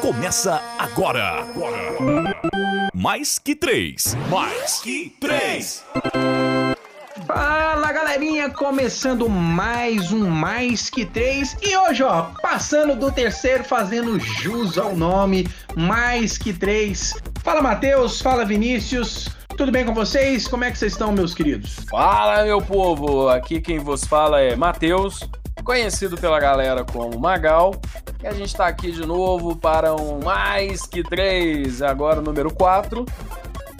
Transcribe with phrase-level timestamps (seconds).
[0.00, 1.40] começa agora.
[1.42, 2.40] agora.
[2.94, 4.16] Mais que três.
[4.30, 5.84] Mais que três.
[7.26, 14.18] Fala galerinha, começando mais um Mais Que Três e hoje ó, passando do terceiro, fazendo
[14.18, 17.14] jus ao nome Mais Que Três.
[17.42, 19.28] Fala Matheus, fala Vinícius,
[19.58, 20.46] tudo bem com vocês?
[20.46, 21.80] Como é que vocês estão, meus queridos?
[21.90, 25.20] Fala meu povo, aqui quem vos fala é Matheus,
[25.68, 27.74] conhecido pela galera como Magal,
[28.22, 33.04] e a gente tá aqui de novo para um Mais Que Três, agora número 4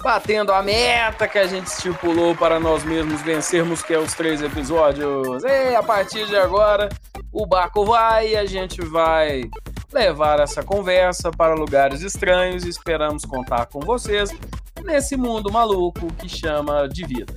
[0.03, 4.41] batendo a meta que a gente estipulou para nós mesmos vencermos, que é os três
[4.43, 5.43] episódios.
[5.43, 6.89] E a partir de agora,
[7.33, 9.51] o barco vai e a gente vai
[9.93, 12.65] levar essa conversa para lugares estranhos.
[12.65, 14.31] E esperamos contar com vocês
[14.85, 17.35] nesse mundo maluco que chama de vida.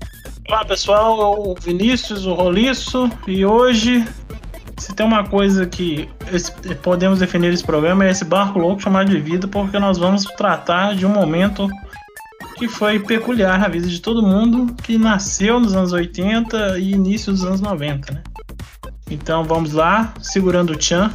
[0.48, 4.06] Olá pessoal, o Vinícius, o Roliço, e hoje,
[4.82, 6.10] se tem uma coisa que
[6.82, 10.96] podemos definir esse programa, é esse barco louco chamado de vida, porque nós vamos tratar
[10.96, 11.70] de um momento
[12.58, 17.32] que foi peculiar na vida de todo mundo que nasceu nos anos 80 e início
[17.32, 18.24] dos anos 90, né?
[19.10, 21.12] Então vamos lá, segurando o tchan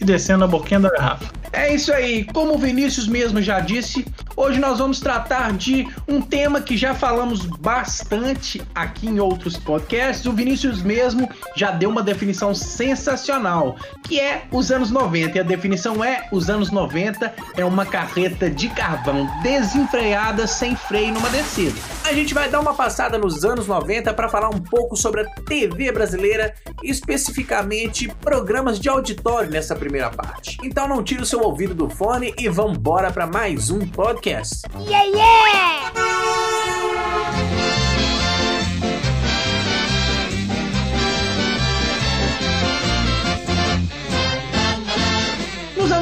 [0.00, 1.26] e descendo a boquinha da garrafa.
[1.54, 4.04] É isso aí, como o Vinícius mesmo já disse,
[4.36, 10.26] hoje nós vamos tratar de um tema que já falamos bastante aqui em outros podcasts.
[10.26, 15.38] O Vinícius mesmo já deu uma definição sensacional, que é os anos 90.
[15.38, 21.14] E a definição é: os anos 90 é uma carreta de carvão desenfreada sem freio
[21.14, 21.78] numa descida.
[22.04, 25.24] A gente vai dar uma passada nos anos 90 para falar um pouco sobre a
[25.46, 30.58] TV brasileira, especificamente programas de auditório nessa primeira parte.
[30.64, 34.62] Então não tire o seu ouvido do fone e vambora para mais um podcast.
[34.78, 36.83] Yeah, yeah!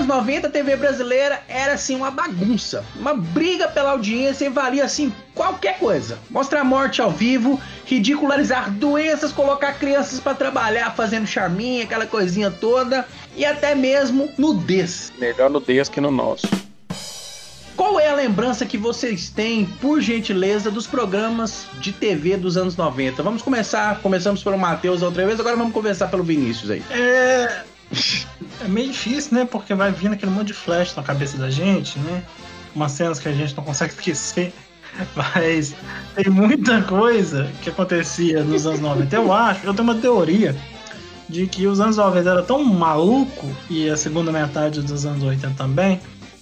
[0.03, 4.85] Anos 90, a TV brasileira era assim uma bagunça, uma briga pela audiência e valia
[4.85, 6.19] assim qualquer coisa.
[6.29, 13.07] Mostrar morte ao vivo, ridicularizar doenças, colocar crianças para trabalhar fazendo charminha, aquela coisinha toda,
[13.37, 15.13] e até mesmo nudez.
[15.19, 16.49] Melhor nudez que no nosso.
[17.77, 22.77] Qual é a lembrança que vocês têm, por gentileza, dos programas de TV dos anos
[22.77, 23.23] 90?
[23.23, 26.83] Vamos começar, começamos pelo Matheus outra vez, agora vamos começar pelo Vinícius aí.
[26.91, 27.72] É.
[28.61, 29.45] É meio difícil, né?
[29.45, 32.23] Porque vai vindo aquele monte de flash na cabeça da gente, né?
[32.75, 34.53] Umas cenas que a gente não consegue esquecer.
[35.17, 35.75] Mas
[36.15, 39.17] tem muita coisa que acontecia nos anos 90.
[39.17, 40.55] Eu acho, eu tenho uma teoria
[41.29, 45.55] de que os anos 90 era tão maluco e a segunda metade dos anos 80
[45.57, 45.99] também,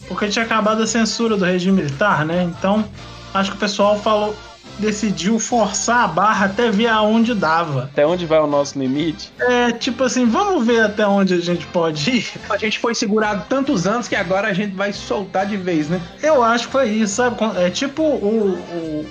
[0.09, 2.43] porque tinha acabado a censura do regime militar, né?
[2.43, 2.85] Então,
[3.33, 4.35] acho que o pessoal falou,
[4.81, 7.85] decidiu forçar a barra até ver aonde dava.
[7.85, 9.33] Até onde vai o nosso limite?
[9.39, 12.27] É, tipo assim, vamos ver até onde a gente pode ir.
[12.49, 16.01] A gente foi segurado tantos anos que agora a gente vai soltar de vez, né?
[16.23, 17.37] Eu acho que foi isso, sabe?
[17.57, 19.07] É tipo o, o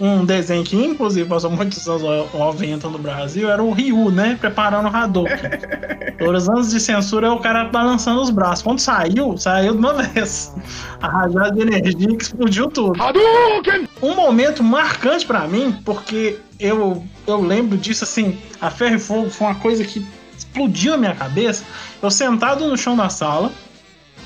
[0.00, 4.36] um desenho que, inclusive, passou muitos anos 90 no Brasil, era o Ryu, né?
[4.40, 5.36] Preparando o Hadouken.
[6.18, 8.62] Todos os anos de censura, o cara balançando os braços.
[8.62, 10.54] Quando saiu, saiu de uma vez.
[11.02, 13.00] A rajada de energia que explodiu tudo.
[13.02, 13.89] Hadouken!
[14.02, 19.30] Um momento marcante para mim, porque eu, eu lembro disso assim, a Ferro e Fogo
[19.30, 20.06] foi uma coisa que
[20.36, 21.64] explodiu na minha cabeça.
[22.02, 23.52] Eu sentado no chão da sala,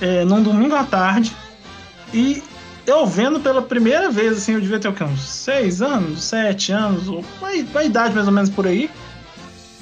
[0.01, 1.33] é, num domingo à tarde,
[2.13, 2.43] e
[2.87, 5.03] eu vendo pela primeira vez, assim, eu devia ter o quê?
[5.03, 7.23] Uns 6 anos, 7 anos, uma,
[7.71, 8.91] uma idade mais ou menos por aí.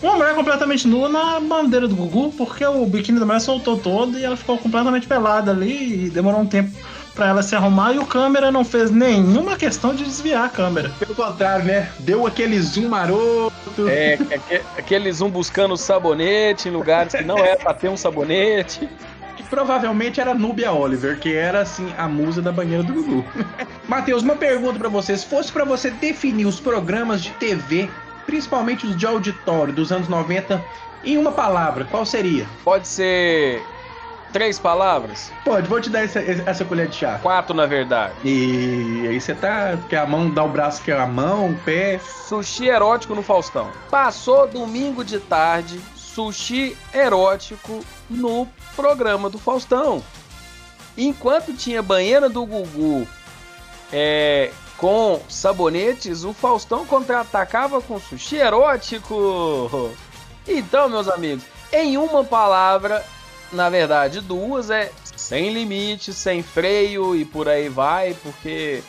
[0.03, 4.19] Uma mulher completamente nua na bandeira do Gugu, porque o biquíni da mulher soltou todo
[4.19, 6.73] e ela ficou completamente pelada ali e demorou um tempo
[7.15, 10.91] para ela se arrumar e o câmera não fez nenhuma questão de desviar a câmera.
[10.99, 11.91] Pelo contrário, né?
[11.99, 13.53] Deu aquele zoom maroto.
[13.89, 14.19] É,
[14.77, 18.89] aquele zoom buscando sabonete em lugares que não era pra ter um sabonete
[19.53, 23.23] provavelmente era Nubia Oliver, que era assim a musa da banheira do Gugu.
[23.87, 27.87] Matheus, uma pergunta para você: se fosse para você definir os programas de TV,
[28.25, 30.65] principalmente os de auditório dos anos 90,
[31.05, 32.47] em uma palavra, qual seria?
[32.65, 33.63] Pode ser
[34.33, 35.31] três palavras?
[35.45, 37.19] Pode, vou te dar essa, essa colher de chá.
[37.23, 38.15] Quatro, na verdade.
[38.25, 39.79] E aí você tá.
[39.89, 42.01] Que a mão dá o braço que é a mão, o pé.
[42.29, 43.71] Sushi erótico no Faustão.
[43.91, 50.03] Passou domingo de tarde, sushi erótico no programa do Faustão.
[50.97, 53.07] Enquanto tinha banheira do Gugu
[53.93, 59.91] é, com sabonetes, o Faustão contra-atacava com sushi erótico.
[60.47, 63.05] Então, meus amigos, em uma palavra,
[63.53, 68.83] na verdade duas, é sem limite, sem freio e por aí vai, porque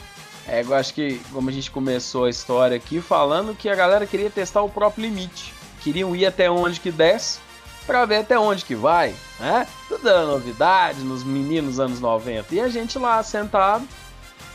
[0.47, 4.05] é, eu acho que, como a gente começou a história aqui, falando que a galera
[4.05, 5.53] queria testar o próprio limite.
[5.81, 7.39] Queriam ir até onde que desce
[7.85, 9.67] para ver até onde que vai, né?
[9.87, 12.55] Tudo era novidade nos meninos anos 90.
[12.55, 13.87] E a gente lá sentado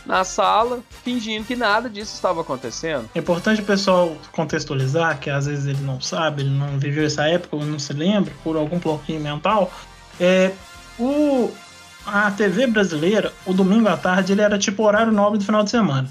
[0.07, 3.09] na sala, fingindo que nada disso estava acontecendo.
[3.15, 7.29] É importante o pessoal contextualizar, que às vezes ele não sabe, ele não viveu essa
[7.29, 9.71] época, ou não se lembra, por algum bloqueio mental.
[10.21, 10.53] É,
[10.99, 11.51] o,
[12.07, 15.71] a TV brasileira, o domingo à tarde, ele era tipo horário nobre do final de
[15.71, 16.09] semana.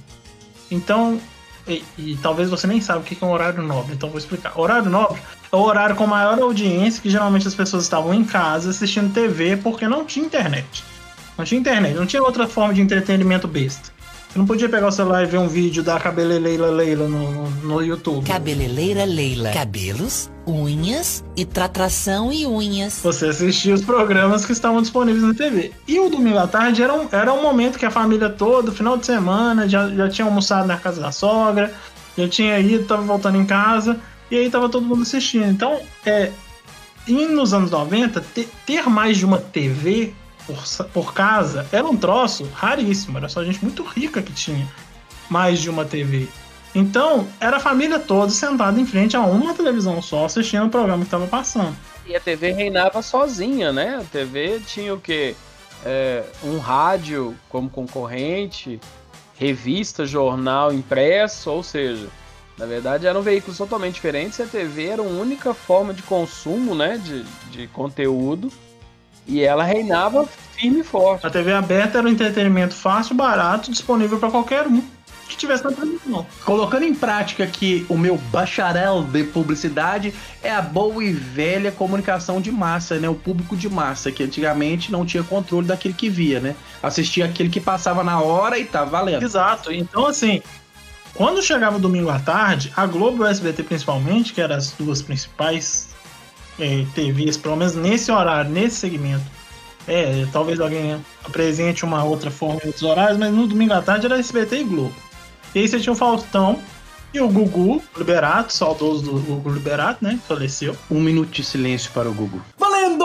[0.70, 1.20] Então,
[1.68, 4.58] e, e, talvez você nem saiba o que é um horário nobre, então vou explicar.
[4.60, 5.20] Horário nobre
[5.52, 9.58] é o horário com maior audiência, que geralmente as pessoas estavam em casa assistindo TV
[9.58, 10.84] porque não tinha internet.
[11.38, 13.92] Não tinha internet, não tinha outra forma de entretenimento besta.
[14.30, 17.50] Você não podia pegar o celular e ver um vídeo da cabeleleira Leila no, no,
[17.50, 18.26] no YouTube.
[18.26, 19.52] Cabeleleira Leila.
[19.52, 23.02] Cabelos, unhas e tratração e unhas.
[23.04, 25.72] Você assistia os programas que estavam disponíveis na TV.
[25.88, 28.98] E o domingo à tarde era um, era um momento que a família toda, final
[28.98, 31.74] de semana, já, já tinha almoçado na casa da sogra,
[32.18, 34.00] já tinha ido, tava voltando em casa,
[34.32, 35.46] e aí tava todo mundo assistindo.
[35.46, 36.32] Então, é,
[37.08, 40.14] e nos anos 90, ter, ter mais de uma TV
[40.46, 43.18] por, por casa era um troço raríssimo.
[43.18, 44.68] Era só gente muito rica que tinha
[45.30, 46.28] mais de uma TV.
[46.78, 51.00] Então, era a família toda sentada em frente a uma televisão só, assistindo o programa
[51.00, 51.76] que estava passando.
[52.06, 53.98] E a TV reinava sozinha, né?
[54.00, 55.36] A TV tinha o quê?
[55.84, 58.80] É, um rádio como concorrente,
[59.40, 62.10] revista, jornal impresso, ou seja,
[62.60, 66.76] na verdade eram veículos totalmente diferentes e a TV era a única forma de consumo
[66.76, 68.52] né, de, de conteúdo
[69.26, 71.26] e ela reinava firme e forte.
[71.26, 74.82] A TV aberta era um entretenimento fácil, barato, disponível para qualquer um
[75.28, 76.26] que tivesse na televisão.
[76.44, 82.40] Colocando em prática que o meu bacharel de publicidade é a boa e velha comunicação
[82.40, 83.10] de massa, né?
[83.10, 86.56] O público de massa, que antigamente não tinha controle daquele que via, né?
[86.82, 89.24] Assistia aquele que passava na hora e tá valendo.
[89.24, 89.72] Exato.
[89.72, 90.42] Então, assim,
[91.14, 95.02] quando chegava domingo à tarde, a Globo e o SBT principalmente, que eram as duas
[95.02, 95.90] principais
[96.60, 99.26] é, TVs, pelo menos nesse horário, nesse segmento.
[99.88, 104.06] É, talvez alguém apresente uma outra forma em outros horários, mas no domingo à tarde
[104.06, 104.94] era SBT e Globo.
[105.58, 106.60] E aí você tinha o Faustão
[107.12, 110.20] e o Gugu Liberato, saudoso do Gugu Liberato, né?
[110.28, 110.78] Faleceu.
[110.88, 112.40] Um minuto de silêncio para o Gugu.
[112.60, 113.04] Valendo!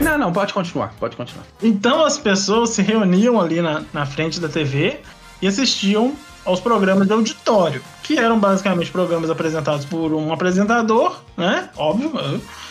[0.00, 1.46] Não, não, pode continuar, pode continuar.
[1.62, 4.98] Então as pessoas se reuniam ali na, na frente da TV
[5.40, 11.70] e assistiam aos programas de auditório, que eram basicamente programas apresentados por um apresentador, né?
[11.76, 12.12] Óbvio.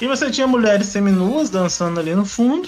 [0.02, 2.68] E você tinha mulheres seminuas dançando ali no fundo.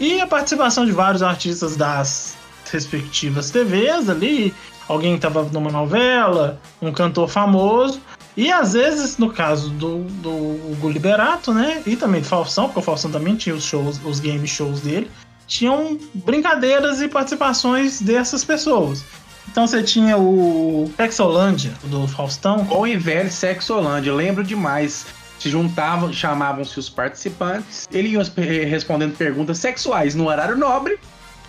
[0.00, 2.34] E a participação de vários artistas das
[2.72, 4.54] respectivas TVs ali.
[4.88, 8.00] Alguém estava numa novela, um cantor famoso.
[8.36, 11.82] E às vezes, no caso do, do Hugo Liberato, né?
[11.86, 15.10] E também do Faustão, porque o Faustão também tinha os shows, os game shows dele.
[15.46, 19.04] Tinham brincadeiras e participações dessas pessoas.
[19.50, 22.66] Então você tinha o Sexolândia, do Faustão.
[22.86, 25.06] E velho Sexolândia, lembro demais.
[25.40, 28.22] Se juntavam, chamavam-se os participantes, eles iam
[28.68, 30.98] respondendo perguntas sexuais no horário nobre,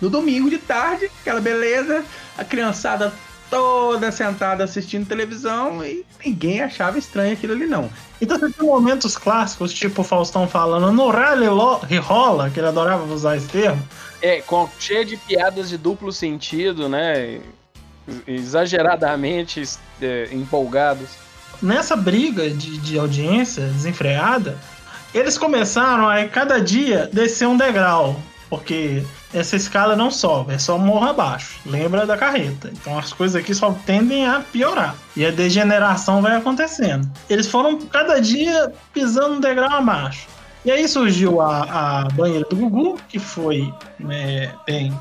[0.00, 2.04] no domingo de tarde, aquela beleza,
[2.36, 3.12] a criançada
[3.48, 7.90] toda sentada assistindo televisão e ninguém achava estranho aquilo ali, não.
[8.18, 11.46] Então você tinha momentos clássicos, tipo o Faustão falando no rally
[11.98, 13.86] rola, que ele adorava usar esse termo.
[14.22, 17.40] É, com, cheio de piadas de duplo sentido, né?
[18.26, 19.62] exageradamente
[20.00, 21.10] é, empolgados.
[21.62, 24.58] Nessa briga de, de audiência desenfreada,
[25.14, 30.76] eles começaram a cada dia descer um degrau, porque essa escala não sobe, é só
[30.76, 31.60] morro abaixo.
[31.64, 32.70] Lembra da carreta.
[32.72, 34.96] Então as coisas aqui só tendem a piorar.
[35.16, 37.08] E a degeneração vai acontecendo.
[37.30, 40.26] Eles foram cada dia pisando um degrau abaixo.
[40.64, 44.92] E aí surgiu a, a banheira do Gugu, que foi né, bem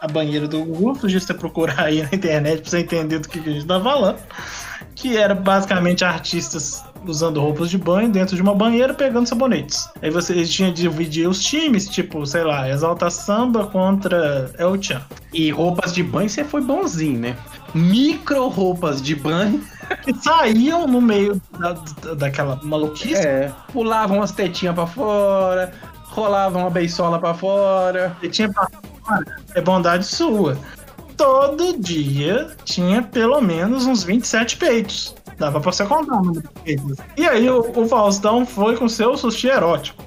[0.00, 3.38] a banheira do Gugu, podia você procurar aí na internet pra você entender do que
[3.38, 4.18] a gente tá falando.
[4.98, 9.88] Que era basicamente artistas usando roupas de banho dentro de uma banheira pegando sabonetes.
[10.02, 15.00] Aí você tinha de dividir os times, tipo, sei lá, Exalta Samba contra El Chan.
[15.32, 17.36] E roupas de banho você foi bonzinho, né?
[17.72, 19.62] Micro roupas de banho.
[20.02, 21.72] Que saíam no meio da,
[22.14, 23.14] daquela maluquice.
[23.14, 25.72] É, pulavam as tetinhas pra fora,
[26.10, 28.16] rolavam uma beisola pra fora.
[28.20, 28.68] Tetinha pra
[29.54, 30.58] é bondade sua.
[31.18, 35.14] Todo dia tinha pelo menos uns 27 peitos.
[35.36, 36.96] Dava pra você contar o número de peitos.
[37.16, 40.02] E aí o, o Faustão foi com seu sushi erótico.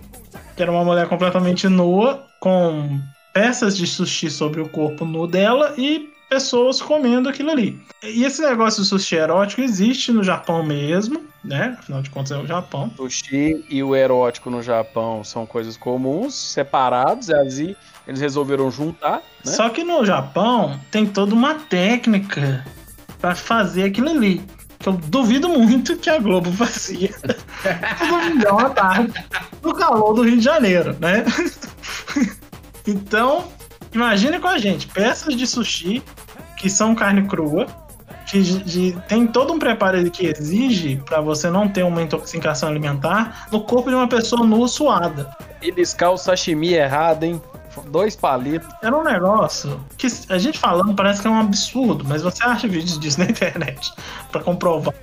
[0.56, 3.00] Que era uma mulher completamente nua, com
[3.34, 7.78] peças de sushi sobre o corpo nu dela e pessoas comendo aquilo ali.
[8.02, 11.76] E esse negócio de sushi erótico existe no Japão mesmo, né?
[11.78, 12.90] Afinal de contas é o Japão.
[12.96, 17.76] Sushi e o erótico no Japão são coisas comuns, separados, é assim
[18.08, 19.22] eles resolveram juntar.
[19.46, 19.52] Né?
[19.52, 22.66] Só que no Japão tem toda uma técnica
[23.20, 24.42] pra fazer aquilo ali.
[24.80, 27.14] Que eu duvido muito que a Globo fazia
[28.10, 29.14] no milhão à tarde,
[29.62, 31.26] no calor do Rio de Janeiro, né?
[32.88, 33.48] então,
[33.94, 36.02] imagine com a gente, peças de sushi
[36.62, 37.65] que são carne crua,
[38.27, 43.48] que de- tem todo um preparo que exige pra você não ter uma intoxicação alimentar
[43.51, 45.36] no corpo de uma pessoa nua suada.
[45.60, 47.41] Beliscar o sashimi errado, hein?
[47.88, 48.70] Dois palitos.
[48.84, 52.68] Era um negócio que a gente falando parece que é um absurdo, mas você acha
[52.68, 53.91] vídeos disso na internet
[54.32, 54.94] pra comprovar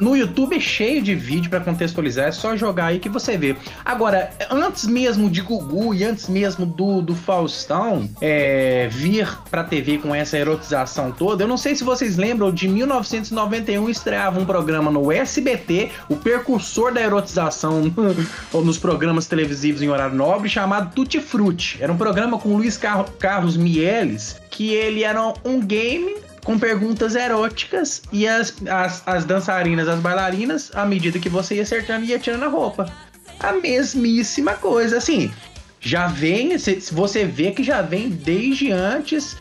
[0.00, 3.56] No YouTube é cheio de vídeo pra contextualizar, é só jogar aí que você vê.
[3.84, 9.98] Agora, antes mesmo de Gugu e antes mesmo do, do Faustão é, vir pra TV
[9.98, 14.90] com essa erotização toda, eu não sei se vocês lembram, de 1991 estreava um programa
[14.90, 17.82] no SBT, o precursor da erotização
[18.52, 21.78] nos programas televisivos em horário nobre, chamado Tutti Frutti.
[21.80, 27.14] Era um programa com Luiz Car- Carlos Mieles, que ele era um game com perguntas
[27.14, 32.18] eróticas e as, as, as dançarinas, as bailarinas, à medida que você ia acertando, ia
[32.18, 32.92] tirando a roupa.
[33.38, 35.32] A mesmíssima coisa, assim.
[35.80, 39.36] Já vem, se você vê que já vem desde antes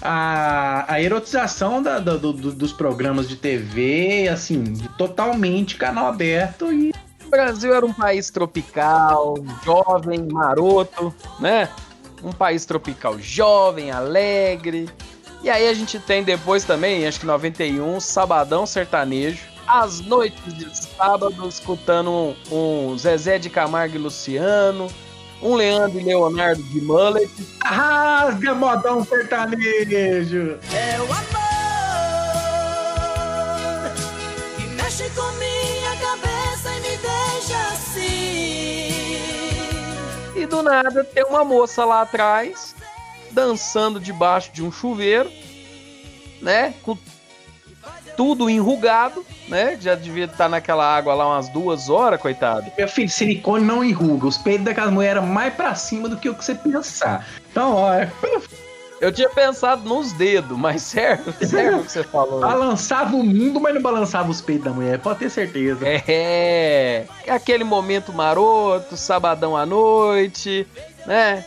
[0.00, 6.72] a, a erotização da- do- do- do- dos programas de TV, assim, totalmente canal aberto
[6.72, 6.92] e
[7.24, 11.68] O Brasil era um país tropical, jovem, maroto, né?
[12.22, 14.88] Um país tropical jovem, alegre.
[15.42, 19.42] E aí a gente tem depois também, acho que 91, Sabadão Sertanejo.
[19.66, 22.36] As noites de sábado, escutando um,
[22.90, 24.88] um Zezé de Camargo e Luciano,
[25.42, 27.30] um Leandro e Leonardo de Mullet.
[27.64, 30.58] rasga modão sertanejo.
[30.72, 31.22] É o amor
[34.56, 38.92] que mexe com minha cabeça e me deixa assim.
[40.36, 42.74] E do nada tem uma moça lá atrás,
[43.32, 45.30] dançando debaixo de um chuveiro,
[46.40, 46.74] né?
[46.82, 46.96] Com
[48.16, 49.76] tudo enrugado, né?
[49.80, 52.70] Já devia estar naquela água lá umas duas horas, coitado.
[52.76, 54.26] Meu filho, silicone não enruga.
[54.26, 57.26] Os peitos daquelas mulheres eram mais pra cima do que o que você pensar.
[57.50, 58.12] Então, olha,
[59.00, 62.40] Eu tinha pensado nos dedos, mas serve, serve o que você falou.
[62.40, 65.80] balançava o mundo, mas não balançava os peitos da mulher, pode ter certeza.
[66.06, 70.68] É, aquele momento maroto, sabadão à noite,
[71.04, 71.44] né?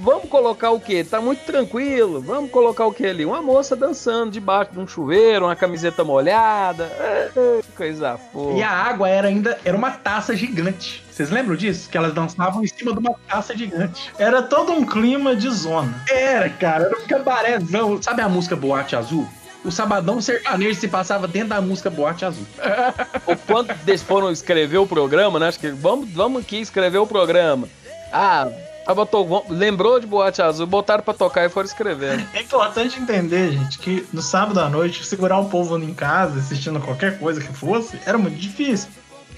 [0.00, 1.04] Vamos colocar o quê?
[1.04, 2.20] Tá muito tranquilo.
[2.20, 3.24] Vamos colocar o quê ali?
[3.24, 6.84] Uma moça dançando debaixo de um chuveiro, uma camiseta molhada.
[6.84, 8.58] É, é, coisa fofa.
[8.58, 11.04] E a água era ainda era uma taça gigante.
[11.10, 11.88] Vocês lembram disso?
[11.88, 14.12] Que elas dançavam em cima de uma taça gigante.
[14.18, 16.02] Era todo um clima de zona.
[16.10, 18.02] Era, cara, era um cabarézão.
[18.02, 19.28] Sabe a música Boate Azul?
[19.64, 22.46] O Sabadão Sertanejo se passava dentro da música Boate Azul.
[23.26, 25.48] Ou quando eles foram escrever o programa, né?
[25.48, 27.66] Acho que vamos, vamos aqui escrever o programa.
[28.12, 28.48] Ah,
[28.86, 32.26] ah, botou, lembrou de Boate Azul, botaram pra tocar e foram escrevendo.
[32.34, 36.80] É importante entender, gente, que no sábado à noite, segurar o povo em casa, assistindo
[36.80, 38.90] qualquer coisa que fosse, era muito difícil.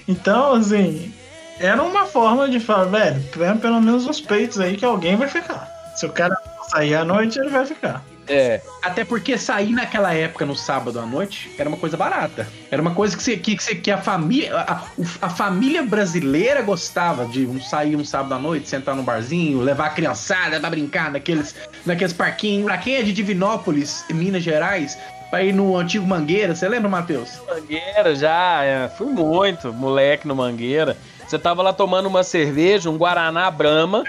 [0.07, 1.13] Então, assim,
[1.59, 3.21] era uma forma de falar, velho,
[3.59, 5.67] pelo menos os peitos aí que alguém vai ficar.
[5.95, 6.35] Se o cara
[6.69, 8.03] sair à noite, ele vai ficar.
[8.29, 12.47] É, Até porque sair naquela época no sábado à noite era uma coisa barata.
[12.71, 14.55] Era uma coisa que, você, que, que, você- que a família.
[14.55, 14.81] A,
[15.21, 19.87] a família brasileira gostava de um, sair um sábado à noite, sentar num barzinho, levar
[19.87, 21.55] a criançada pra brincar naqueles,
[21.85, 22.65] naqueles parquinhos.
[22.65, 24.97] Pra quem é de Divinópolis, Minas Gerais,
[25.29, 27.39] pra ir no antigo Mangueira, você lembra, Matheus?
[27.47, 30.97] Mangueira já, é, fui muito moleque no Mangueira.
[31.27, 34.03] Você tava lá tomando uma cerveja, um Guaraná Brahma,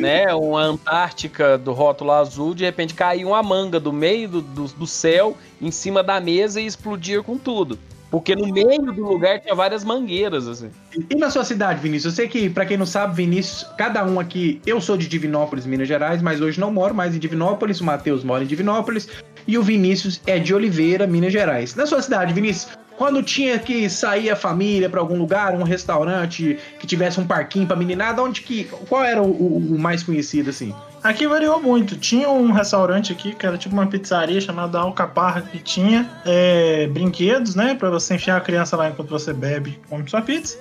[0.00, 0.34] né?
[0.34, 4.86] Uma Antártica do rótulo azul, de repente caiu uma manga do meio do, do, do
[4.86, 7.78] céu em cima da mesa e explodia com tudo.
[8.10, 10.70] Porque no meio do lugar tinha várias mangueiras, assim.
[11.10, 12.14] E na sua cidade, Vinícius?
[12.14, 15.66] Eu sei que, pra quem não sabe, Vinícius, cada um aqui, eu sou de Divinópolis,
[15.66, 19.08] Minas Gerais, mas hoje não moro mais em Divinópolis, o Matheus mora em Divinópolis
[19.46, 21.74] e o Vinícius é de Oliveira, Minas Gerais.
[21.74, 26.58] Na sua cidade, Vinícius, quando tinha que sair a família pra algum lugar, um restaurante
[26.78, 30.50] que tivesse um parquinho pra meninada, onde que, qual era o, o- o mais conhecido
[30.50, 30.74] assim?
[31.02, 31.96] Aqui variou muito.
[31.96, 37.54] Tinha um restaurante aqui que era tipo uma pizzaria chamada Alcaparra que tinha é, brinquedos,
[37.54, 37.74] né?
[37.74, 40.58] Pra você enfiar a criança lá enquanto você bebe e come sua pizza.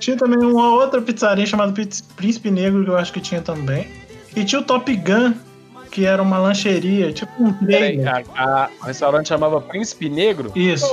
[0.00, 1.72] Tinha também uma outra pizzaria chamada
[2.16, 3.86] Príncipe Negro que eu acho que tinha também.
[4.34, 5.34] E tinha o Top Gun,
[5.92, 8.24] que era uma lancheria, tipo um Peraí, trailer.
[8.34, 10.50] a- a- o restaurante chamava Príncipe Negro?
[10.56, 10.90] Isso.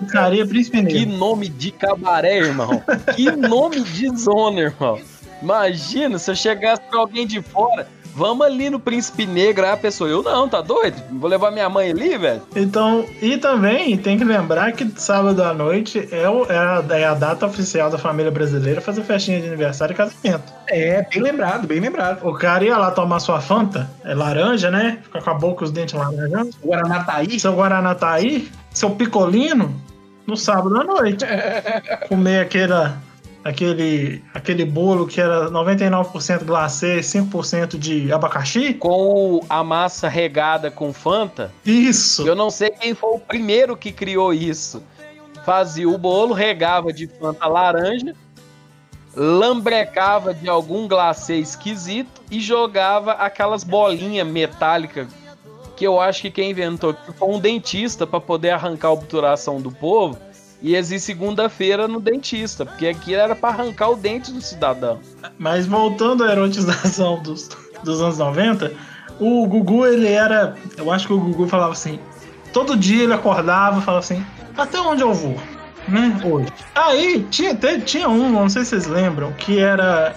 [0.00, 1.16] Pizzaria Príncipe Que Negro.
[1.18, 2.82] nome de cabaré, irmão.
[3.14, 4.98] que nome de zona, irmão.
[5.42, 7.86] Imagina se eu chegasse pra alguém de fora.
[8.14, 10.96] Vamos ali no Príncipe Negro, aí a pessoa, eu não, tá doido?
[11.12, 12.42] Vou levar minha mãe ali, velho?
[12.54, 17.04] Então, e também tem que lembrar que sábado à noite é, o- é a, é
[17.06, 20.52] a data oficial da família brasileira fazer festinha de aniversário e casamento.
[20.68, 22.26] É, bem lembrado, bem lembrado.
[22.26, 24.98] O cara ia lá tomar sua Fanta, é laranja, né?
[25.02, 26.54] Fica com a boca e os dentes laranjados.
[26.62, 27.40] O Guaraná tá aí.
[27.40, 29.74] Seu Guaraná tá aí, seu picolino,
[30.26, 31.24] no sábado à noite.
[32.08, 32.96] Comer aquela,
[33.44, 38.74] aquele, aquele bolo que era 99% glacê e 5% de abacaxi.
[38.74, 42.26] Com a massa regada com Fanta, Isso.
[42.26, 44.82] eu não sei quem foi o primeiro que criou isso.
[45.44, 48.14] Fazia o bolo, regava de Fanta laranja,
[49.14, 55.08] lambrecava de algum glacê esquisito e jogava aquelas bolinhas metálicas
[55.76, 59.72] que eu acho que quem inventou foi um dentista para poder arrancar a obturação do
[59.72, 60.16] povo
[60.62, 65.00] e existe segunda-feira no dentista, porque aqui era para arrancar o dente do cidadão.
[65.38, 67.48] Mas voltando à erotização dos,
[67.82, 68.72] dos anos 90,
[69.18, 70.56] o Gugu, ele era.
[70.76, 71.98] Eu acho que o Gugu falava assim.
[72.52, 74.24] Todo dia ele acordava e falava assim:
[74.56, 75.36] até onde eu vou?
[75.88, 76.20] Né?
[76.24, 76.48] Hoje.
[76.74, 80.14] Aí tinha, tinha um, não sei se vocês lembram, que era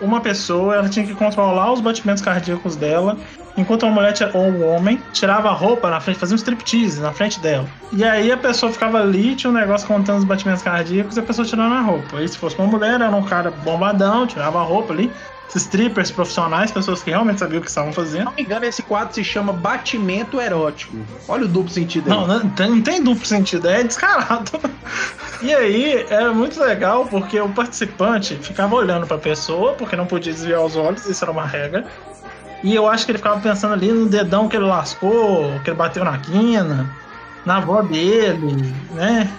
[0.00, 3.18] uma pessoa, ela tinha que controlar os batimentos cardíacos dela,
[3.60, 7.12] enquanto a mulher ou um homem tirava a roupa na frente, fazia um striptease na
[7.12, 7.66] frente dela.
[7.92, 11.22] E aí a pessoa ficava ali, tinha um negócio contando os batimentos cardíacos e a
[11.22, 12.18] pessoa tirando a roupa.
[12.18, 15.10] Aí se fosse uma mulher, era um cara bombadão, tirava a roupa ali.
[15.48, 18.26] Esses strippers profissionais, pessoas que realmente sabiam o que estavam Se fazendo.
[18.26, 20.94] não me engano, esse quadro se chama Batimento Erótico.
[21.26, 22.18] Olha o duplo sentido aí.
[22.18, 24.52] Não, não tem, não tem duplo sentido, é descarado.
[25.40, 30.32] E aí era muito legal porque o participante ficava olhando pra pessoa, porque não podia
[30.32, 31.86] desviar os olhos, isso era uma regra.
[32.62, 35.76] E eu acho que ele ficava pensando ali no dedão que ele lascou, que ele
[35.76, 36.88] bateu na quina,
[37.44, 39.30] na avó dele, né?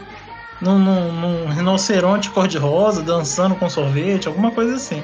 [0.62, 5.04] Num, num, num rinoceronte cor-de-rosa dançando com sorvete, alguma coisa assim.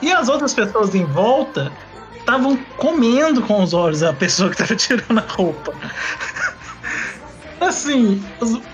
[0.00, 1.72] E as outras pessoas em volta
[2.18, 5.72] estavam comendo com os olhos a pessoa que tava tirando a roupa.
[7.66, 8.24] Assim,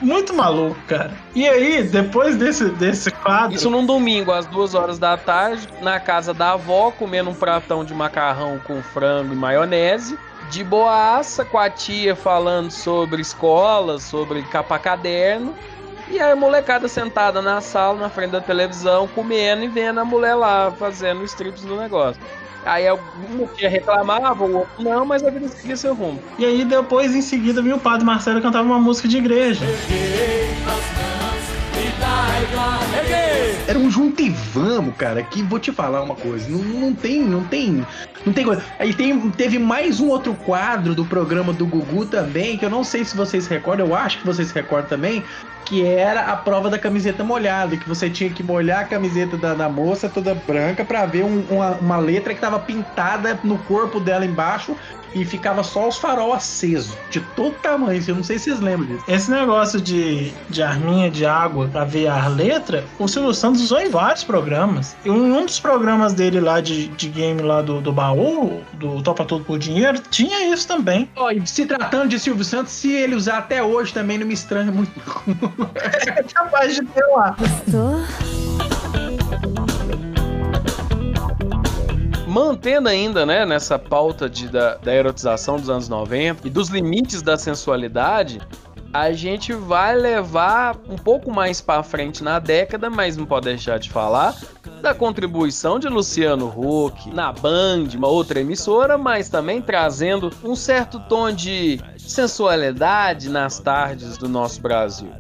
[0.01, 1.13] muito maluco, cara.
[1.35, 3.57] E aí, depois desse, desse quadro.
[3.57, 7.85] Isso num domingo, às duas horas da tarde, na casa da avó, comendo um pratão
[7.85, 10.19] de macarrão com frango e maionese.
[10.51, 15.55] De boaça, com a tia falando sobre escola, sobre capa caderno.
[16.11, 20.35] E a molecada sentada na sala, na frente da televisão, comendo e vendo a mulher
[20.35, 22.21] lá fazendo os strips do negócio.
[22.65, 26.21] Aí algum tia reclamava, o outro não, mas a vida seguia seu rumo.
[26.39, 29.65] E aí, depois, em seguida, vinha o padre Marcelo cantava uma música de igreja.
[33.67, 36.49] Era um junto e vamos, cara, que vou te falar uma coisa.
[36.51, 37.87] Não, não tem, não tem.
[38.27, 38.63] Não tem coisa.
[38.79, 42.85] Aí tem, teve mais um outro quadro do programa do Gugu também, que eu não
[42.85, 45.23] sei se vocês recordam, eu acho que vocês recordam também,
[45.65, 49.55] que era a prova da camiseta molhada, que você tinha que molhar a camiseta da,
[49.55, 53.99] da moça toda branca pra ver um- uma, uma letra que tava pintada no corpo
[54.01, 54.77] dela embaixo
[55.15, 58.03] e ficava só os farol acesos, de todo tamanho.
[58.07, 59.05] Eu não sei se vocês lembram disso.
[59.07, 63.81] Esse negócio de, de arminha de água pra ver a letra, o Silvio Santos usou
[63.81, 64.97] em vários programas.
[65.05, 69.25] Em um dos programas dele lá de, de game lá do, do baú, do Topa
[69.25, 71.09] Tudo por Dinheiro, tinha isso também.
[71.17, 74.35] Ó, e se tratando de Silvio Santos, se ele usar até hoje também não me
[74.35, 74.93] estranha muito.
[75.75, 77.37] É capaz de ter lá.
[82.27, 87.21] Mantendo ainda, né, nessa pauta de, da, da erotização dos anos 90 e dos limites
[87.21, 88.41] da sensualidade,
[88.93, 93.79] a gente vai levar um pouco mais pra frente na década, mas não pode deixar
[93.79, 94.37] de falar
[94.83, 101.01] da contribuição de Luciano Huck na Band, uma outra emissora, mas também trazendo um certo
[101.09, 105.11] tom de sensualidade nas tardes do nosso Brasil.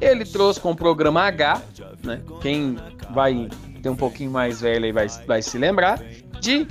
[0.00, 1.60] Ele trouxe com o programa H,
[2.02, 2.20] né?
[2.40, 2.78] Quem
[3.10, 3.48] vai
[3.82, 6.00] ter um pouquinho mais velho aí vai, vai se lembrar
[6.40, 6.66] de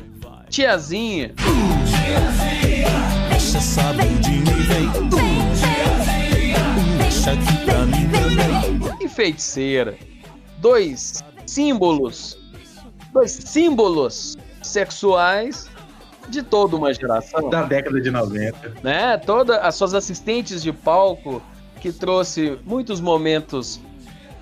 [0.49, 1.33] Tiazinha.
[3.29, 5.46] Deixa essa bundinha e vem.
[7.27, 9.05] Deixa aqui pra mim também.
[9.05, 9.97] e feiticeira.
[10.59, 12.37] Dois símbolos,
[13.11, 15.69] dois símbolos sexuais
[16.29, 18.75] de toda uma geração, Da década de 90.
[18.81, 19.17] né?
[19.17, 21.41] Todas as suas assistentes de palco
[21.81, 23.77] que trouxe muitos momentos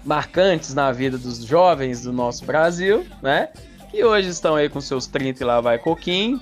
[0.04, 3.50] marcantes na vida dos jovens do nosso Brasil, né?
[3.89, 6.39] Que hoje estão aí com seus 30 e lá vai coquinho,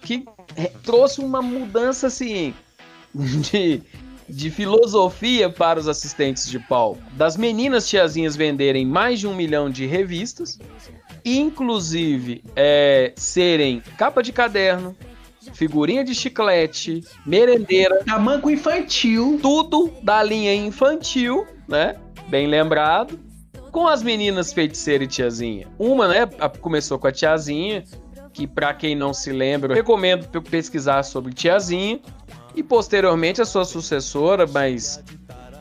[0.00, 0.24] que
[0.82, 2.54] trouxe uma mudança assim
[3.14, 3.82] de
[4.28, 7.00] de filosofia para os assistentes de palco.
[7.12, 10.58] Das meninas tiazinhas venderem mais de um milhão de revistas,
[11.24, 14.96] inclusive é, serem capa de caderno,
[15.52, 19.38] figurinha de chiclete, merendeira, Tamanco infantil.
[19.42, 21.96] tudo da linha infantil, né?
[22.28, 23.18] Bem lembrado.
[23.70, 25.66] Com as meninas feiticeira e tiazinha.
[25.78, 26.26] Uma, né,
[26.60, 27.82] começou com a tiazinha,
[28.32, 32.00] que para quem não se lembra, eu recomendo pe- pesquisar sobre Tiazinha
[32.54, 35.02] e posteriormente a sua sucessora, mas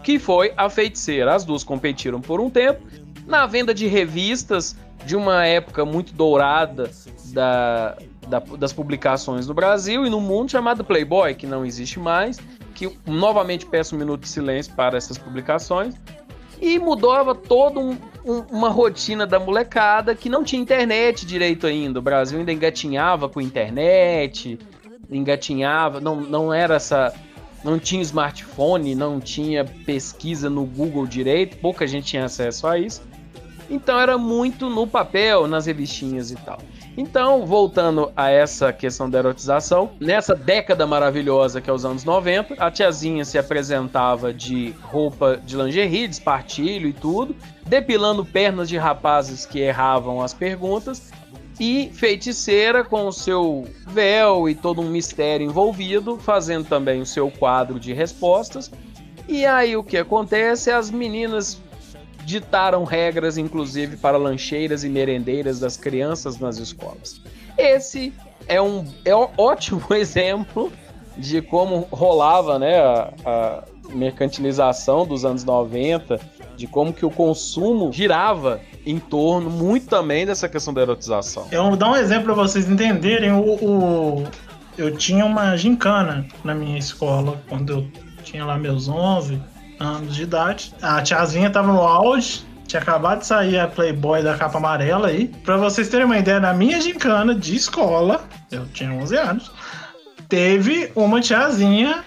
[0.03, 1.33] que foi a Feiticeira.
[1.33, 2.81] As duas competiram por um tempo
[3.25, 4.75] na venda de revistas
[5.05, 6.91] de uma época muito dourada
[7.33, 12.39] da, da- das publicações no Brasil e no mundo chamada Playboy, que não existe mais.
[12.75, 15.95] Que novamente peço um minuto de silêncio para essas publicações.
[16.61, 21.99] E mudava toda um- um- uma rotina da molecada que não tinha internet direito ainda.
[21.99, 24.57] O Brasil ainda engatinhava com internet,
[25.17, 27.13] engatinhava, não, não era essa.
[27.63, 33.01] Não tinha smartphone, não tinha pesquisa no Google direito, pouca gente tinha acesso a isso.
[33.69, 36.59] Então era muito no papel, nas revistinhas e tal.
[36.95, 42.53] Então, voltando a essa questão da erotização, nessa década maravilhosa que é os anos 90,
[42.59, 48.77] a tiazinha se apresentava de roupa de lingerie, de espartilho e tudo, depilando pernas de
[48.77, 51.11] rapazes que erravam as perguntas,
[51.59, 57.29] e feiticeira com o seu véu e todo um mistério envolvido, fazendo também o seu
[57.29, 58.71] quadro de respostas.
[59.27, 60.71] E aí o que acontece?
[60.71, 61.61] As meninas
[62.25, 67.21] ditaram regras, inclusive, para lancheiras e merendeiras das crianças nas escolas.
[67.57, 68.13] Esse
[68.47, 70.71] é um é um ótimo exemplo
[71.17, 76.19] de como rolava né, a, a mercantilização dos anos 90,
[76.55, 81.47] de como que o consumo girava em torno muito também dessa questão da erotização.
[81.51, 83.31] Eu vou dar um exemplo para vocês entenderem.
[83.31, 84.27] O, o-
[84.77, 87.87] eu tinha uma gincana na minha escola quando eu
[88.23, 89.41] tinha lá meus 11
[89.79, 90.73] anos de idade.
[90.81, 92.43] A tiazinha tava no auge.
[92.67, 95.27] Tinha acabado de sair a Playboy da capa amarela aí.
[95.43, 99.51] Pra vocês terem uma ideia, na minha gincana de escola, eu tinha 11 anos,
[100.27, 102.03] teve uma tiazinha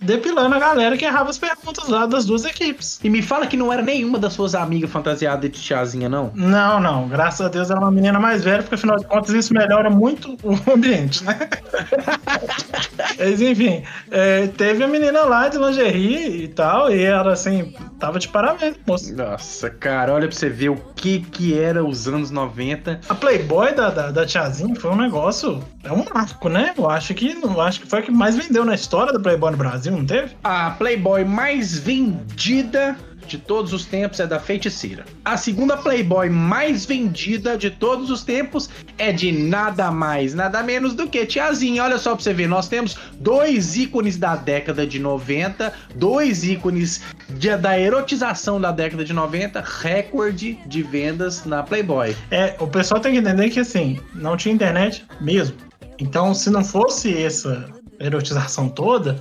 [0.00, 2.98] depilando a galera que errava as perguntas lá das duas equipes.
[3.02, 6.30] E me fala que não era nenhuma das suas amigas fantasiadas de tiazinha, não?
[6.34, 7.08] Não, não.
[7.08, 9.90] Graças a Deus ela é uma menina mais velha, porque afinal de contas isso melhora
[9.90, 11.38] muito o ambiente, né?
[13.18, 18.18] Mas enfim, é, teve a menina lá de lingerie e tal, e ela assim, tava
[18.18, 19.14] de parabéns, moço.
[19.14, 23.00] Nossa, cara, olha pra você ver o que que era os anos 90.
[23.08, 25.62] A Playboy da, da, da Tiazinha foi um negócio.
[25.82, 26.74] É um marco, né?
[26.76, 29.50] Eu acho que eu acho que foi a que mais vendeu na história da Playboy
[29.50, 30.34] no Brasil, não teve?
[30.42, 35.04] A Playboy mais vendida de todos os tempos é da Feiticeira.
[35.24, 40.94] A segunda Playboy mais vendida de todos os tempos é de nada mais, nada menos
[40.94, 41.84] do que Tiazinha.
[41.84, 47.02] Olha só pra você ver, nós temos dois ícones da década de 90, dois ícones
[47.28, 52.16] de- da erotização da década de 90, recorde de vendas na Playboy.
[52.32, 55.56] É, o pessoal tem que entender que assim, não tinha internet mesmo.
[56.00, 57.64] Então, se não fosse essa
[58.00, 59.20] erotização toda,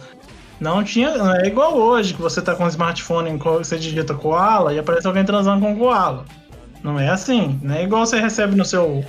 [0.60, 1.18] não tinha.
[1.18, 5.08] Não é igual hoje, que você tá com um smartphone, você digita koala e aparece
[5.08, 6.26] alguém transando com koala.
[6.84, 7.60] Não é assim.
[7.62, 9.04] Não é igual você recebe no seu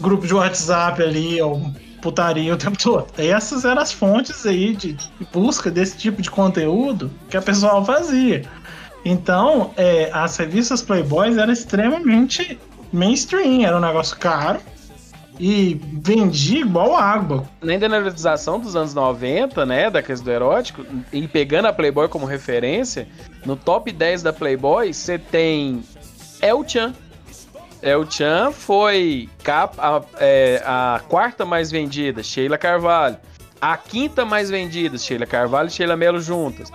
[0.00, 3.06] grupo de WhatsApp ali, ou putaria o tempo todo.
[3.18, 7.84] Essas eram as fontes aí de, de busca desse tipo de conteúdo que a pessoa
[7.84, 8.44] fazia.
[9.04, 12.58] Então, é, as revistas Playboys eram extremamente
[12.92, 14.60] mainstream, era um negócio caro
[15.38, 17.44] e vendia igual água.
[17.62, 22.08] Nem da erotização dos anos 90, né, da questão do erótico, e pegando a Playboy
[22.08, 23.08] como referência,
[23.44, 25.82] no top 10 da Playboy, você tem
[26.40, 26.92] El Chan.
[27.80, 33.16] El Chan foi capa, a, é, a quarta mais vendida, Sheila Carvalho.
[33.60, 36.70] A quinta mais vendida, Sheila Carvalho e Sheila Mello juntas.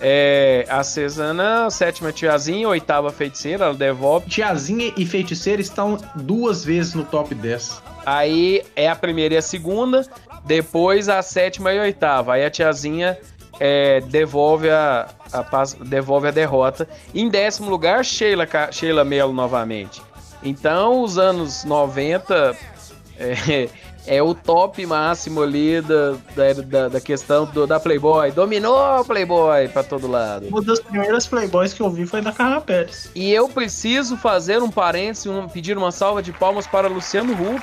[0.00, 4.28] É, a Cesana, sétima tiazinha, oitava feiticeira, ela devolve.
[4.28, 7.82] Tiazinha e Feiticeira estão duas vezes no top 10.
[8.16, 10.06] Aí é a primeira e a segunda,
[10.44, 12.34] depois a sétima e a oitava.
[12.34, 13.18] Aí a tiazinha
[13.60, 15.44] é, devolve, a, a
[15.84, 16.88] devolve a derrota.
[17.14, 20.00] Em décimo lugar, Sheila, Sheila Mello novamente.
[20.42, 22.56] Então, os anos 90
[23.18, 23.68] é,
[24.06, 28.30] é o top máximo ali da, da, da- da questão do- da Playboy.
[28.30, 30.46] Dominou a Playboy pra todo lado.
[30.48, 33.10] Uma das primeiras Playboys que eu vi foi da Carla Pérez.
[33.14, 37.62] E eu preciso fazer um parênteses, um, pedir uma salva de palmas para Luciano Huck,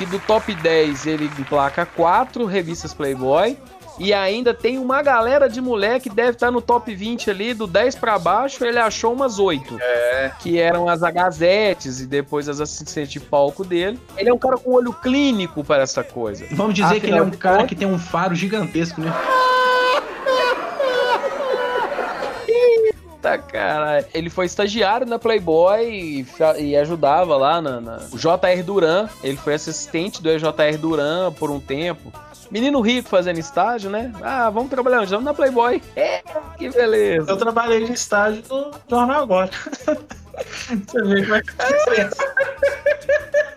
[0.00, 3.54] que do top 10 ele emplaca 4 revistas Playboy.
[3.98, 7.66] E ainda tem uma galera de mulher que deve estar no top 20 ali, do
[7.66, 9.76] 10 para baixo, ele achou umas 8.
[9.78, 10.32] É.
[10.40, 14.00] Que eram as agazetes e depois as assistentes de palco dele.
[14.16, 16.46] Ele é um cara com olho clínico para essa coisa.
[16.52, 19.12] Vamos dizer que ele é um Afinal cara que tem um faro gigantesco, né?
[23.20, 24.06] Tá, cara.
[24.14, 26.26] Ele foi estagiário na Playboy e,
[26.58, 28.62] e ajudava lá na, na- O J.R.
[28.62, 29.08] Duran.
[29.22, 30.76] Ele foi assistente do J.R.
[30.78, 32.10] Duran por um tempo.
[32.50, 34.12] Menino rico fazendo estágio, né?
[34.22, 35.10] Ah, vamos trabalhar onde?
[35.10, 35.82] Vamos na Playboy.
[35.94, 36.22] É,
[36.58, 37.30] que beleza.
[37.30, 39.50] Eu trabalhei de estágio no Jornal Agora.
[40.86, 41.50] Você vê como é que
[42.00, 42.10] é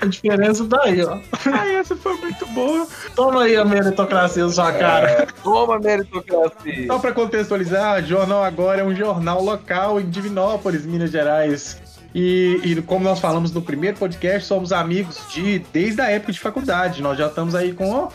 [0.00, 0.64] a diferença.
[0.64, 1.18] A daí, ó.
[1.52, 2.86] Ai, essa foi muito boa.
[3.14, 5.26] Toma aí a meritocracia na sua cara.
[5.42, 6.86] Toma meritocracia.
[6.86, 11.80] Só para contextualizar, o Jornal Agora é um jornal local em Divinópolis, Minas Gerais.
[12.14, 16.40] E, e como nós falamos no primeiro podcast, somos amigos de desde a época de
[16.40, 17.02] faculdade.
[17.02, 18.08] Nós já estamos aí com ó,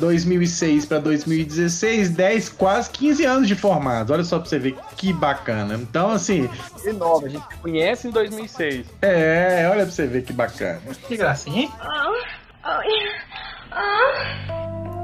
[0.00, 4.10] 2006 para 2016, 10, quase 15 anos de formados.
[4.10, 5.74] Olha só para você ver que bacana.
[5.74, 6.48] Então, assim,
[6.82, 8.86] De novo, a gente se conhece em 2006.
[9.02, 10.80] é, olha para você ver que bacana.
[11.06, 11.70] Que gracinha, hein?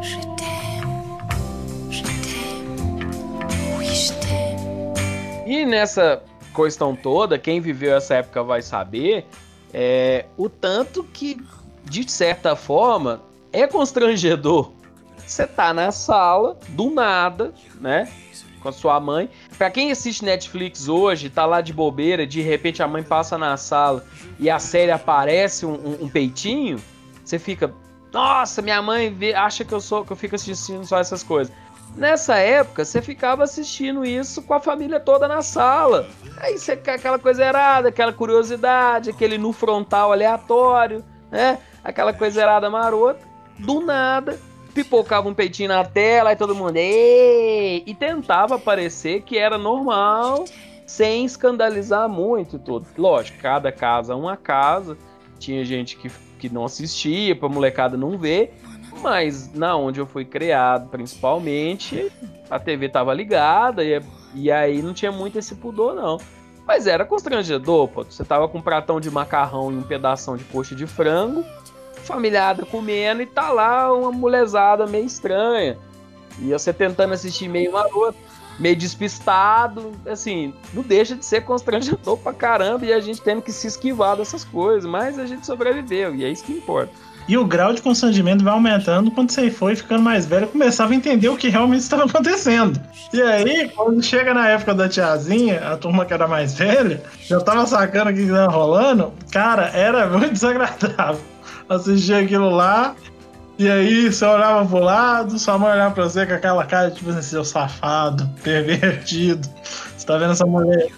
[0.01, 1.91] Je t'aime.
[1.91, 3.07] Je t'aime.
[3.79, 5.43] Oui, je t'aime.
[5.47, 6.23] E nessa
[6.55, 9.27] questão toda, quem viveu essa época vai saber
[9.73, 11.37] é, o tanto que,
[11.85, 13.21] de certa forma,
[13.53, 14.73] é constrangedor.
[15.27, 18.09] Você tá na sala, do nada, né?
[18.61, 19.29] Com a sua mãe.
[19.59, 23.57] Pra quem assiste Netflix hoje, tá lá de bobeira, de repente a mãe passa na
[23.57, 24.05] sala
[24.39, 26.81] e a série aparece um, um- um peitinho,
[27.25, 27.73] você fica.
[28.13, 31.53] Nossa, minha mãe vê- acha que eu sou que eu fico assistindo só essas coisas.
[31.97, 36.09] Nessa época, você ficava assistindo isso com a família toda na sala.
[36.39, 41.59] Aí você aquela coisa errada, aquela curiosidade, aquele no frontal aleatório, né?
[41.83, 43.21] Aquela coisa errada marota.
[43.59, 44.39] Do nada,
[44.77, 46.77] pipocava um peitinho na tela, aí todo mundo.
[46.77, 50.45] E tentava parecer que era normal,
[50.85, 52.87] sem escandalizar muito e tudo.
[52.99, 54.99] Lógico, cada casa é uma casa.
[55.39, 58.55] Tinha gente que, que não assistia, pra molecada não ver.
[59.03, 62.13] Mas na onde eu fui criado, principalmente,
[62.51, 63.99] a TV tava ligada e,
[64.35, 66.19] e aí não tinha muito esse pudor, não.
[66.67, 68.05] Mas era constrangedor, pô.
[68.05, 71.45] Você tava com um pratão de macarrão e um pedação de coxa de frango,
[72.07, 75.77] familiada comendo e tá lá uma mulezada meio estranha.
[76.39, 78.17] E você tentando assistir meio maroto,
[78.59, 83.53] meio despistado, assim, não deixa de ser constrangedor pra caramba e a gente tendo que
[83.53, 86.93] se esquivar dessas coisas, mas a gente sobreviveu e é isso que importa.
[87.29, 90.97] E o grau de constrangimento vai aumentando quando você foi ficando mais velho começava a
[90.97, 92.81] entender o que realmente estava acontecendo.
[93.13, 97.41] E aí, quando chega na época da tiazinha, a turma que era mais velha, já
[97.41, 101.21] tava sacando o que estava rolando, cara, era muito desagradável.
[101.69, 102.95] Assistir aquilo lá,
[103.59, 107.09] e aí você olhava pro lado, sua mãe olhava pra você com aquela cara, tipo
[107.11, 109.49] assim, seu safado, pervertido.
[109.97, 110.89] Você tá vendo essa mulher?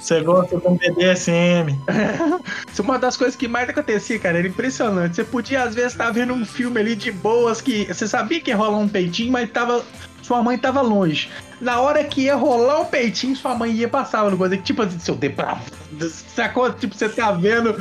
[0.00, 1.78] Você gosta de um BDSM.
[2.72, 4.38] Isso é uma das coisas que mais acontecia, cara.
[4.38, 5.14] Era impressionante.
[5.14, 8.50] Você podia, às vezes, estar vendo um filme ali de boas que você sabia que
[8.50, 9.84] ia rolar um peitinho, mas tava.
[10.22, 11.28] Sua mãe tava longe.
[11.60, 14.56] Na hora que ia rolar um peitinho, sua mãe ia passar no coisa.
[14.56, 15.62] Tipo assim, seu depravado.
[16.34, 16.72] Sacou?
[16.72, 17.74] Tipo, você tá vendo.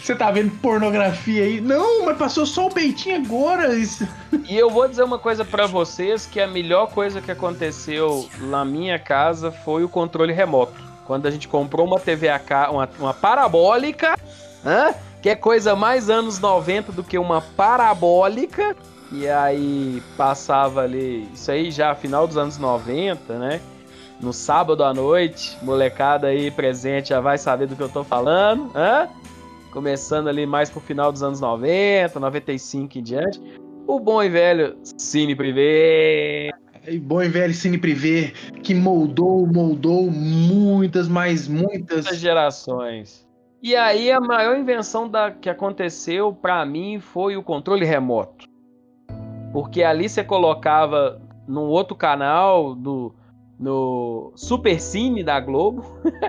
[0.00, 1.60] Você tá vendo pornografia aí?
[1.60, 3.74] Não, mas passou só o peitinho agora.
[3.74, 4.06] Isso...
[4.48, 8.64] E eu vou dizer uma coisa pra vocês que a melhor coisa que aconteceu na
[8.64, 10.74] minha casa foi o controle remoto.
[11.06, 14.16] Quando a gente comprou uma TV a ca- uma, uma parabólica,
[14.64, 14.92] hã?
[15.22, 18.76] que é coisa mais anos 90 do que uma parabólica.
[19.12, 23.60] E aí passava ali, isso aí já final dos anos 90, né?
[24.20, 28.70] No sábado à noite, molecada aí presente já vai saber do que eu tô falando,
[28.74, 29.08] hã?
[29.70, 33.40] Começando ali mais pro final dos anos 90, 95 em diante.
[33.86, 36.50] O bom e velho Cine Privé.
[36.88, 42.04] E bom e velho Cine Privé, que moldou, moldou muitas, mas muitas.
[42.04, 43.26] muitas gerações.
[43.62, 48.46] E aí a maior invenção da, que aconteceu pra mim foi o controle remoto.
[49.56, 53.14] Porque ali você colocava num outro canal do
[53.58, 55.82] no Super Cine da Globo.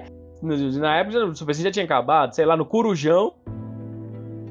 [0.80, 3.34] Na época o Super Cine já tinha acabado, sei lá, no Curujão.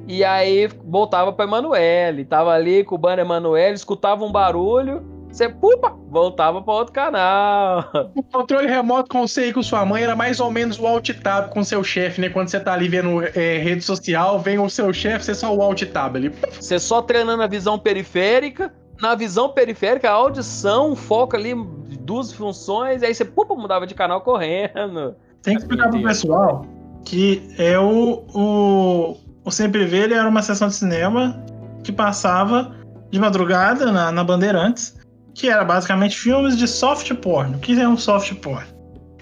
[0.07, 5.49] E aí voltava pra Emanuele, tava ali com o banner Emanuele, escutava um barulho, você
[5.49, 7.85] pupa, voltava pra outro canal.
[8.15, 11.11] O controle remoto com você e com sua mãe era mais ou menos o alt
[11.23, 12.29] tab com seu chefe, né?
[12.29, 15.61] Quando você tá ali vendo é, rede social, vem o seu chefe, você só o
[15.63, 16.33] alt tab ali.
[16.53, 18.73] Você só treinando a visão periférica.
[19.01, 21.55] Na visão periférica, a audição foca ali
[22.01, 25.15] duas funções, aí você pupa, mudava de canal correndo.
[25.43, 26.65] Tem que explicar pro pessoal
[27.07, 31.41] que é o, o, o Sempre ele era uma sessão de cinema
[31.83, 32.75] que passava
[33.11, 34.96] de madrugada na, na Bandeirantes,
[35.37, 37.55] que era basicamente filmes de soft porn.
[37.55, 38.67] O que é um soft porn?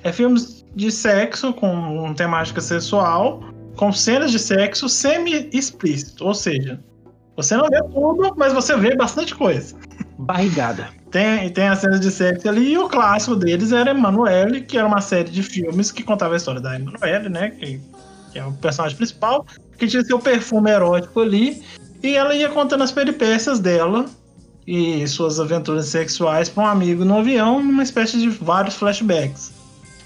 [0.05, 3.42] É filmes de sexo com temática sexual,
[3.77, 6.81] com cenas de sexo semi-explícito, ou seja,
[7.37, 9.74] você não vê tudo, mas você vê bastante coisa.
[10.16, 10.88] Barrigada.
[11.11, 14.87] Tem, tem as cenas de sexo ali, e o clássico deles era Emanuele, que era
[14.87, 17.50] uma série de filmes que contava a história da Emanuele, né?
[17.50, 17.81] Que,
[18.33, 19.44] que é o personagem principal,
[19.77, 21.61] que tinha seu perfume erótico ali,
[22.00, 24.07] e ela ia contando as peripécias dela
[24.66, 29.53] e suas aventuras sexuais para um amigo no avião, numa espécie de vários flashbacks.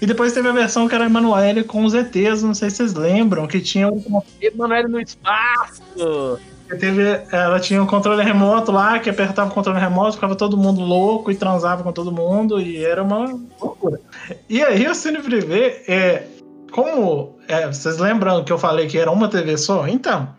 [0.01, 2.93] E depois teve a versão que era Emanuele com os ETs, não sei se vocês
[2.93, 6.39] lembram, que tinha um Emanuele no espaço!
[6.79, 10.81] Teve, ela tinha um controle remoto lá, que apertava o controle remoto, ficava todo mundo
[10.81, 13.99] louco e transava com todo mundo, e era uma loucura.
[14.47, 16.27] E aí o Cine Privé, é,
[16.71, 19.87] como é, vocês lembram que eu falei que era uma TV só?
[19.87, 20.29] Então.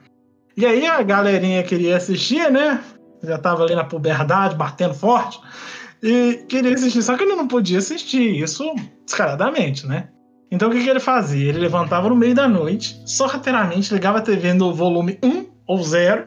[0.56, 2.80] E aí a galerinha queria assistir, né?
[3.22, 5.40] Já tava ali na puberdade, batendo forte.
[6.02, 8.64] E queria assistir, só que ele não podia assistir, isso
[9.04, 10.09] descaradamente, né?
[10.50, 11.48] Então o que, que ele fazia?
[11.48, 16.24] Ele levantava no meio da noite, sorrateiramente ligava a TV no volume 1 ou 0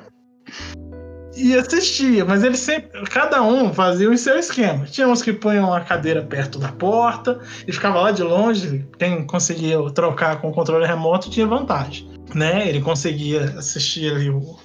[1.36, 4.86] e assistia, mas ele sempre, cada um fazia o seu esquema.
[4.86, 8.86] Tinha uns que punham a cadeira perto da porta e ficava lá de longe.
[9.00, 12.70] Quem conseguia trocar com o controle remoto tinha vantagem, né?
[12.70, 14.58] Ele conseguia assistir ali o,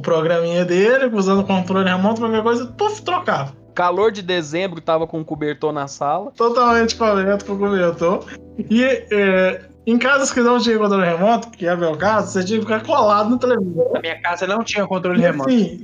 [0.00, 3.52] o programinha dele, usando o controle remoto, qualquer coisa, puf, trocava.
[3.74, 6.32] Calor de dezembro, tava com o cobertor na sala.
[6.36, 8.24] Totalmente correto com o cobertor.
[8.70, 12.58] E é, em casas que não tinha controle remoto, que é meu caso, você tinha
[12.58, 13.92] que ficar colado no televisor.
[13.92, 15.48] Na minha casa não tinha controle E remoto.
[15.50, 15.80] assim,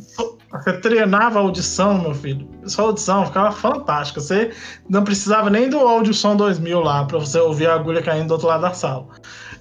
[0.51, 2.49] você treinava a audição, meu filho.
[2.67, 4.21] Sua audição ficava fantástica.
[4.21, 4.53] Você
[4.89, 8.49] não precisava nem do Audiosom 2000 lá pra você ouvir a agulha caindo do outro
[8.49, 9.07] lado da sala.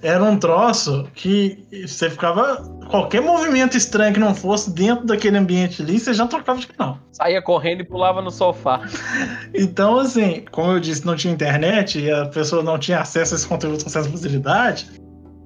[0.02, 2.62] Era um troço que você ficava.
[2.88, 6.98] Qualquer movimento estranho que não fosse dentro daquele ambiente ali, você já trocava de canal.
[7.10, 8.80] Saía correndo e pulava no sofá.
[9.54, 13.36] Então, assim, como eu disse, não tinha internet e a pessoa não tinha acesso a
[13.36, 14.86] esse conteúdo com essa facilidade,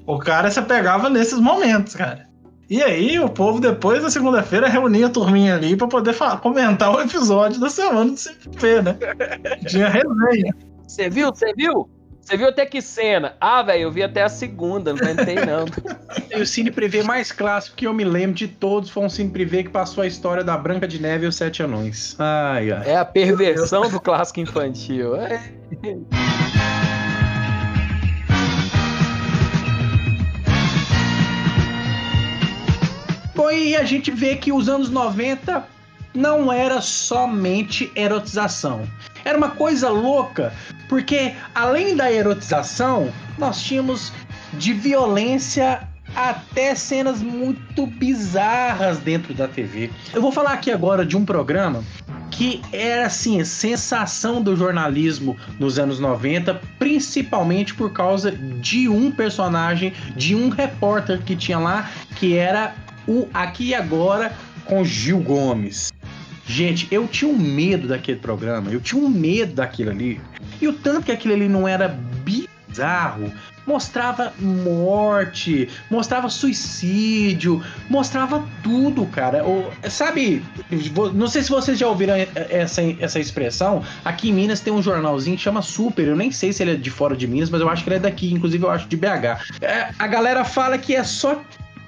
[0.07, 2.30] o cara se pegava nesses momentos, cara.
[2.71, 7.01] E aí, o povo, depois da segunda-feira, reunia a turminha ali pra poder comentar o
[7.01, 8.97] episódio da semana do CP, né?
[9.67, 10.55] Tinha resenha.
[10.87, 11.35] Você viu?
[11.35, 11.91] Você viu?
[12.21, 13.35] Você viu até que cena?
[13.41, 15.65] Ah, velho, eu vi até a segunda, não tentei não.
[16.31, 19.31] E o Cine Privé mais clássico que eu me lembro de todos foi um Cine
[19.31, 22.15] Privé que passou a história da Branca de Neve e os Sete Anões.
[22.21, 22.89] Ai, ai.
[22.89, 25.17] É a perversão do clássico infantil.
[25.17, 25.41] É.
[33.49, 35.65] E a gente vê que os anos 90
[36.15, 38.89] não era somente erotização.
[39.25, 40.53] Era uma coisa louca,
[40.89, 44.13] porque além da erotização, nós tínhamos
[44.55, 49.91] de violência até cenas muito bizarras dentro da TV.
[50.13, 51.85] Eu vou falar aqui agora de um programa
[52.31, 59.93] que era assim, sensação do jornalismo nos anos 90, principalmente por causa de um personagem,
[60.17, 62.75] de um repórter que tinha lá, que era
[63.11, 64.33] o Aqui e Agora
[64.65, 65.93] com Gil Gomes.
[66.47, 70.21] Gente, eu tinha um medo daquele programa, eu tinha um medo daquilo ali.
[70.61, 73.33] E o tanto que aquilo ali não era bizarro,
[73.67, 79.43] mostrava morte, mostrava suicídio, mostrava tudo, cara.
[79.89, 80.43] Sabe,
[81.15, 83.83] não sei se vocês já ouviram essa, essa expressão.
[84.05, 86.07] Aqui em Minas tem um jornalzinho que chama Super.
[86.07, 87.97] Eu nem sei se ele é de fora de Minas, mas eu acho que ele
[87.97, 89.43] é daqui, inclusive eu acho de BH.
[89.61, 91.41] É, a galera fala que é só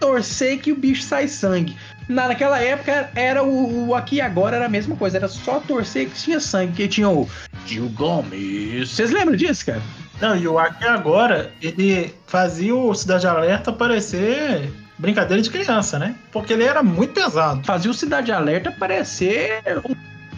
[0.07, 1.77] torcer que o bicho sai sangue.
[2.09, 5.61] Na- Naquela época era o, o aqui e agora era a mesma coisa, era só
[5.61, 7.29] torcer que tinha sangue, que tinha o
[7.67, 8.91] Gil Gomes.
[8.91, 9.81] Vocês lembram disso, cara?
[10.21, 16.15] Não, e o Aqui Agora, ele fazia o Cidade Alerta parecer brincadeira de criança, né?
[16.33, 17.65] Porque ele era muito pesado.
[17.65, 19.95] Fazia o Cidade Alerta parecer um,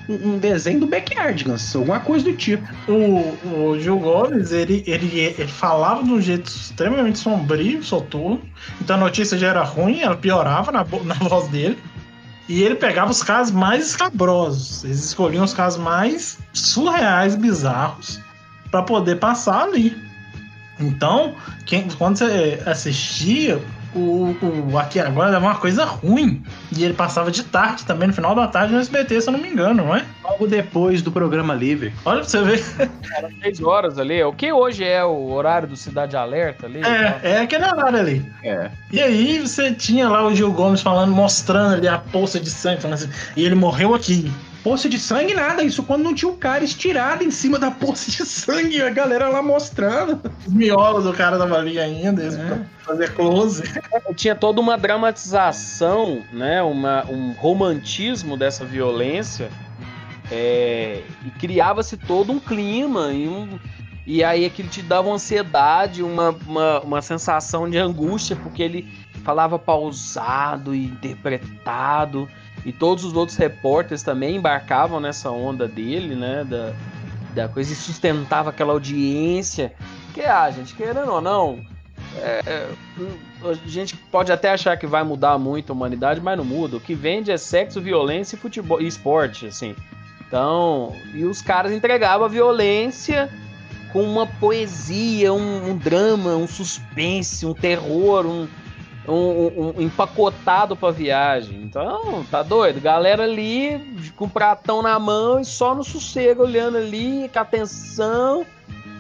[0.08, 2.66] um desenho do Backyardigans, alguma coisa do tipo.
[2.88, 8.42] O, o Gil Gomes, ele, ele, ele falava de um jeito extremamente sombrio, soturno.
[8.80, 11.78] Então a notícia já era ruim, ela piorava na, na voz dele.
[12.46, 14.84] E ele pegava os casos mais escabrosos.
[14.84, 18.20] Eles escolhiam os casos mais surreais, bizarros,
[18.70, 19.96] para poder passar ali.
[20.78, 23.62] Então, quem, quando você assistia,
[23.94, 24.36] o,
[24.72, 26.42] o Aqui Agora era uma coisa ruim.
[26.76, 29.40] E ele passava de tarde também, no final da tarde no SBT, se eu não
[29.40, 30.04] me engano, não é?
[30.22, 31.92] Logo depois do programa livre.
[32.04, 32.64] Olha pra você ver.
[33.16, 34.22] Era seis horas ali.
[34.22, 36.80] O que hoje é o horário do Cidade Alerta ali?
[36.82, 38.32] É, é aquele horário ali.
[38.42, 38.70] É.
[38.92, 42.82] E aí você tinha lá o Gil Gomes falando, mostrando ali a poça de sangue,
[42.82, 44.30] falando assim, e ele morreu aqui.
[44.64, 45.62] Poça de sangue, nada.
[45.62, 48.80] Isso quando não tinha o cara estirado em cima da poça de sangue.
[48.82, 50.18] A galera lá mostrando.
[50.46, 52.46] Os miolos do cara tava ali ainda, eles É.
[52.46, 53.62] pra fazer close.
[54.16, 56.62] Tinha toda uma dramatização, né?
[56.62, 59.50] Uma, um romantismo dessa violência.
[60.30, 63.58] é, e criava-se todo um clima e, um,
[64.06, 68.88] e aí aquilo te dava uma ansiedade, uma, uma, uma sensação de angústia, porque ele
[69.22, 72.26] falava pausado e interpretado,
[72.64, 76.44] e todos os outros repórteres também embarcavam nessa onda dele, né?
[76.44, 76.72] Da,
[77.34, 79.72] da coisa e sustentava aquela audiência.
[80.12, 81.60] Que, ah, gente, querendo ou não,
[82.16, 82.68] é, é,
[83.42, 86.76] a gente pode até achar que vai mudar muito a humanidade, mas não muda.
[86.76, 89.74] O que vende é sexo, violência e futebol e esporte, assim.
[90.26, 93.30] Então, e os caras entregavam a violência
[93.92, 98.48] com uma poesia, um, um drama, um suspense, um terror, um,
[99.12, 101.60] um, um- empacotado pra viagem.
[101.62, 102.80] Então, tá doido?
[102.80, 103.80] Galera ali
[104.16, 108.46] com o pratão na mão e só no sossego, olhando ali, com atenção.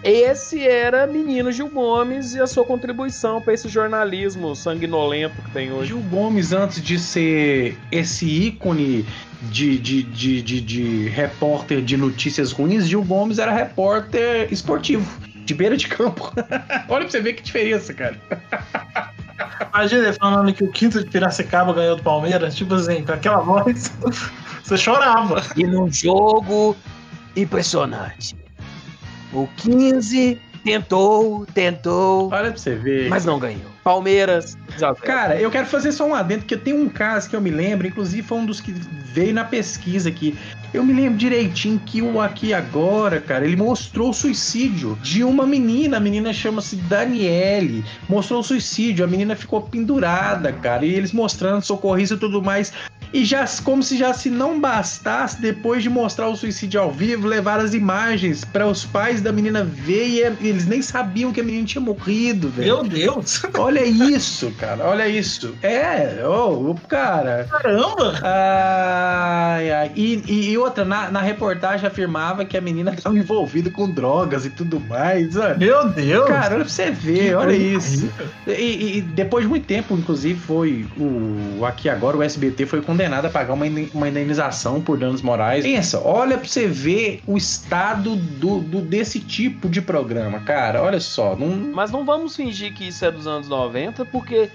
[0.02, 5.72] Esse era Menino Gil Gomes e a sua contribuição para esse jornalismo sanguinolento que tem
[5.72, 5.88] hoje.
[5.88, 9.06] Gil Gomes, antes de ser esse ícone
[9.40, 15.10] de, de, de, de, de repórter de notícias ruins, Gil Gomes era repórter esportivo,
[15.46, 16.30] de beira de campo.
[16.86, 18.20] Olha pra você ver que diferença, cara.
[19.72, 23.38] Imagina ele falando que o quinto de Piracicaba ganhou do Palmeiras, tipo assim, com aquela
[23.38, 23.92] voz.
[24.62, 25.42] Você chorava.
[25.56, 26.76] E num jogo
[27.36, 28.36] impressionante.
[29.32, 33.08] O 15 tentou, tentou, Olha pra você ver.
[33.08, 33.70] mas não ganhou.
[33.84, 34.56] Palmeiras,
[35.02, 37.86] Cara, eu quero fazer só um adendo, porque tem um caso que eu me lembro,
[37.86, 40.36] inclusive foi um dos que veio na pesquisa aqui.
[40.72, 45.46] Eu me lembro direitinho que o Aqui Agora, cara, ele mostrou o suicídio de uma
[45.46, 45.98] menina.
[45.98, 47.84] A menina chama-se Daniele.
[48.08, 50.84] Mostrou o suicídio, a menina ficou pendurada, cara.
[50.84, 52.72] E eles mostrando socorrista e tudo mais.
[53.12, 57.26] E já como se já se não bastasse, depois de mostrar o suicídio ao vivo,
[57.28, 61.44] levar as imagens para os pais da menina ver e eles nem sabiam que a
[61.44, 62.76] menina tinha morrido, velho.
[62.76, 63.42] Meu Deus.
[63.56, 64.84] Olha isso, cara.
[64.84, 65.54] Olha isso.
[65.62, 67.46] É, ô, ô, cara.
[67.50, 68.18] Caramba.
[68.22, 69.92] Ai, ai.
[69.94, 74.50] E, e- outra, na, na reportagem afirmava que a menina estava envolvida com drogas e
[74.50, 75.36] tudo mais.
[75.36, 75.54] Olha.
[75.56, 76.26] Meu Deus.
[76.26, 78.10] Cara, olha pra você ver, Que olha isso.
[78.46, 81.64] E, e depois de muito tempo, inclusive, foi o.
[81.64, 85.64] Aqui agora, o SBT foi condenado a pagar uma, uma indenização por danos morais.
[85.64, 90.82] Pensa, olha pra você ver o estado do, do- desse tipo de programa, cara.
[90.82, 91.36] Olha só.
[91.36, 94.48] Não, Mas não vamos fingir que isso é dos anos 90, porque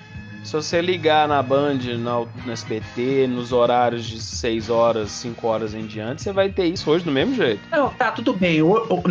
[0.44, 5.74] se você ligar na Band, na, no SBT, nos horários de 6 horas, 5 horas
[5.74, 7.62] em diante, você vai ter isso hoje do mesmo jeito.
[7.72, 8.60] Não, tá, tudo bem.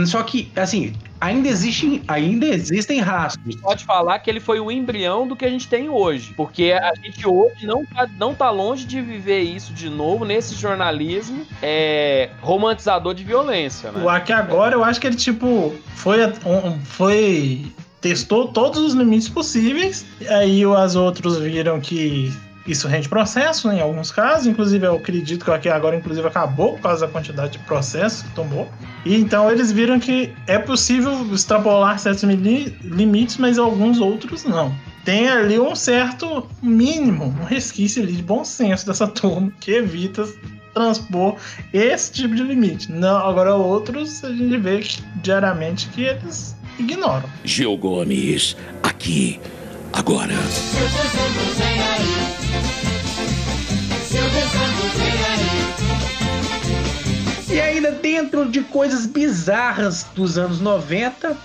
[0.06, 3.56] Só que, assim, ainda existem, ainda existem rastros.
[3.56, 6.32] Pode falar que ele foi o embrião do que a gente tem hoje.
[6.34, 10.54] Porque a gente hoje não tá, não tá longe de viver isso de novo nesse
[10.54, 14.02] jornalismo é, romantizador de violência, né?
[14.02, 16.18] O Aqui Agora, eu acho que ele, tipo, foi.
[16.84, 17.66] foi
[18.00, 20.04] testou todos os limites possíveis.
[20.28, 22.32] Aí os outros viram que
[22.66, 24.46] isso rende processo, né, em alguns casos.
[24.46, 28.30] Inclusive, eu acredito que Aqui Agora, inclusive, acabou por causa da quantidade de processos que
[28.34, 28.68] tomou.
[29.04, 34.74] E então eles viram que é possível extrapolar certos limites, mas alguns outros não.
[35.04, 40.28] Tem ali um certo mínimo, um resquício ali de bom senso dessa turma que evita
[40.74, 41.36] transpor
[41.72, 42.92] esse tipo de limite.
[42.92, 44.80] Não, agora outros a gente vê
[45.22, 47.28] diariamente que eles ignoram.
[47.44, 49.40] Gil Gomes, aqui,
[49.92, 50.34] agora.
[50.48, 52.14] Seu dezembro vem aí.
[54.04, 55.58] Seu dezembro vem aí.
[57.56, 61.36] E ainda dentro de coisas bizarras dos anos 90,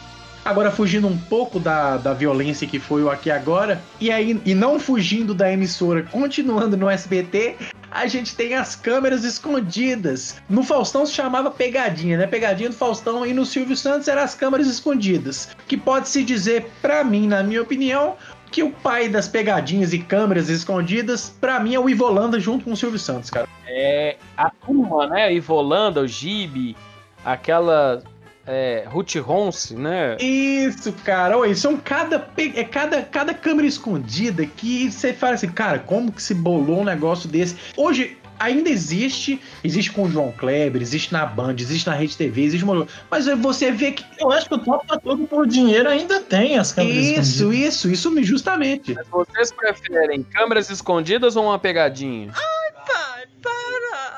[0.44, 4.54] agora fugindo um pouco da, da violência que foi o Aqui Agora, e, aí, e
[4.54, 7.56] não fugindo da emissora, continuando no SBT,
[7.90, 10.42] a gente tem as câmeras escondidas.
[10.50, 12.28] No Faustão se chamava pegadinha, né?
[12.28, 15.50] Pegadinha do Faustão e no Silvio Santos eram as câmeras escondidas.
[15.68, 18.16] Que pode-se dizer, pra mim, na minha opinião,
[18.52, 22.74] que o pai das pegadinhas e câmeras escondidas, pra mim, é o Ivolanda junto com
[22.74, 23.48] o Silvio Santos, cara.
[23.68, 25.34] É, a turma, né?
[25.34, 26.76] Ivolanda, o Gibi,
[27.24, 28.04] aquela
[28.46, 30.18] é, Ruth Ronce, né?
[30.20, 31.38] Isso, cara.
[31.38, 36.12] Oi, são cada, pe- é cada, cada câmera escondida que você fala assim, cara, como
[36.12, 37.56] que se bolou um negócio desse?
[37.78, 42.42] Hoje ainda existe, existe com o João Kleber, existe na Band, existe na Rede TV,
[42.44, 42.86] existe uma...
[43.10, 46.58] Mas você vê que Eu acho que o Top tá todo por dinheiro ainda tem
[46.58, 47.74] as câmeras isso, escondidas.
[47.76, 48.94] isso, isso me- justamente.
[48.94, 52.34] Mas vocês preferem câmeras escondidas ou uma pegadinha?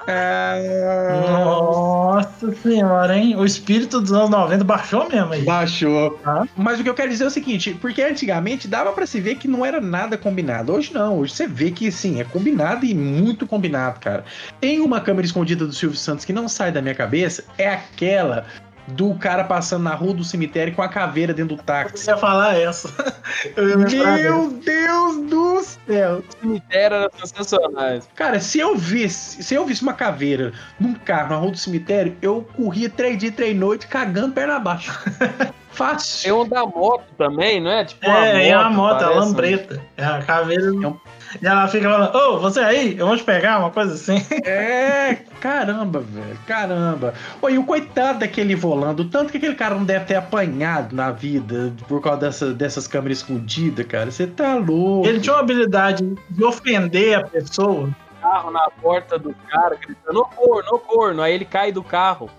[0.07, 1.21] É...
[1.29, 3.35] Nossa senhora, hein?
[3.35, 5.43] O espírito dos anos 90 baixou mesmo aí.
[5.43, 6.19] Baixou.
[6.23, 6.45] Ah.
[6.55, 9.35] Mas o que eu quero dizer é o seguinte, porque antigamente dava pra se ver
[9.35, 10.73] que não era nada combinado.
[10.73, 14.23] Hoje não, hoje você vê que sim, é combinado e muito combinado, cara.
[14.59, 18.45] Tem uma câmera escondida do Silvio Santos que não sai da minha cabeça, é aquela
[18.87, 22.09] do cara passando na rua do cemitério com a caveira dentro do Eu táxi.
[22.09, 22.89] ia falar essa.
[23.55, 24.15] Eu ia.
[24.15, 26.19] Meu Deus do céu!
[26.19, 28.07] O cemitério era sensacionais.
[28.15, 32.15] Cara, se eu visse, se eu visse uma caveira num carro na rua do cemitério,
[32.21, 34.91] eu corria três dias, três noites, cagando perna abaixo.
[35.71, 36.23] Fácil.
[36.23, 37.83] Tem um da moto também, não é?
[37.83, 39.81] Tipo uma É, é uma moto, a parece um- lambreta.
[39.97, 40.71] É a caveira.
[40.71, 40.97] um-
[41.41, 44.25] E ela fica falando, ô, você aí, eu vou te pegar, uma coisa assim.
[44.45, 47.13] É, caramba, velho, caramba.
[47.41, 50.95] Oi, e o coitado daquele volando, o tanto que aquele cara não deve ter apanhado
[50.95, 54.09] na vida por causa dessa, dessas câmeras escondidas, cara.
[54.09, 55.07] Você tá louco.
[55.07, 57.89] Ele tinha uma habilidade de ofender a pessoa.
[58.21, 61.21] carro na porta do cara, gritando, no corno, no corno.
[61.21, 62.29] Aí ele cai do carro.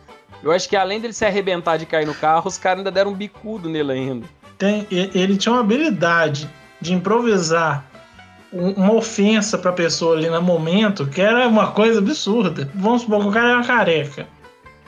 [0.43, 3.11] Eu acho que além dele se arrebentar de cair no carro, os caras ainda deram
[3.11, 4.27] um bicudo nele ainda.
[4.59, 6.49] Tem, ele tinha uma habilidade
[6.81, 7.85] de improvisar
[8.53, 12.71] uma ofensa pra pessoa ali no momento que era uma coisa absurda.
[12.75, 14.27] Vamos supor que o cara é uma careca.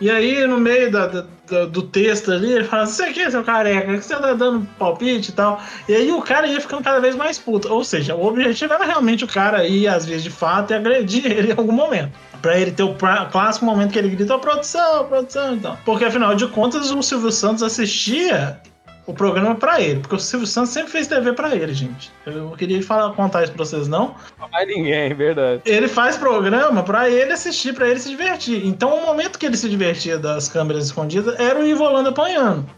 [0.01, 3.99] E aí, no meio da- da- do texto ali, ele fala: Você aqui, seu careca,
[3.99, 5.61] que você tá dando palpite e tal.
[5.89, 7.73] E aí o cara ia ficando cada vez mais puto.
[7.73, 11.27] Ou seja, o objetivo era realmente o cara ir, às vezes, de fato, e agredir
[11.31, 12.13] ele em algum momento.
[12.41, 12.95] Pra ele ter o
[13.33, 15.77] clássico momento que ele grita: "Ô, produção, produção, então.
[15.85, 18.61] Porque afinal de contas, o Silvio Santos assistia
[19.09, 20.01] o programa pra ele.
[20.01, 22.13] Porque o Silvio Santos sempre fez TV pra ele, gente.
[22.27, 24.15] Eu não queria falar, contar isso pra vocês, não.
[24.39, 25.63] Não mais ninguém, verdade.
[25.65, 28.65] Ele faz programa pra ele assistir, pra ele se divertir.
[28.67, 32.69] Então, o momento que ele se divertia das câmeras escondidas era o Ivo Holanda apanhando.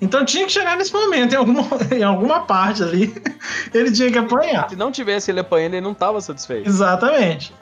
[0.00, 1.62] Então tinha que chegar nesse momento, em alguma,
[1.92, 3.14] em alguma parte ali,
[3.74, 4.70] ele tinha que apanhar.
[4.70, 6.68] Se não tivesse ele apanhando, ele não tava satisfeito.
[6.68, 7.52] Exatamente.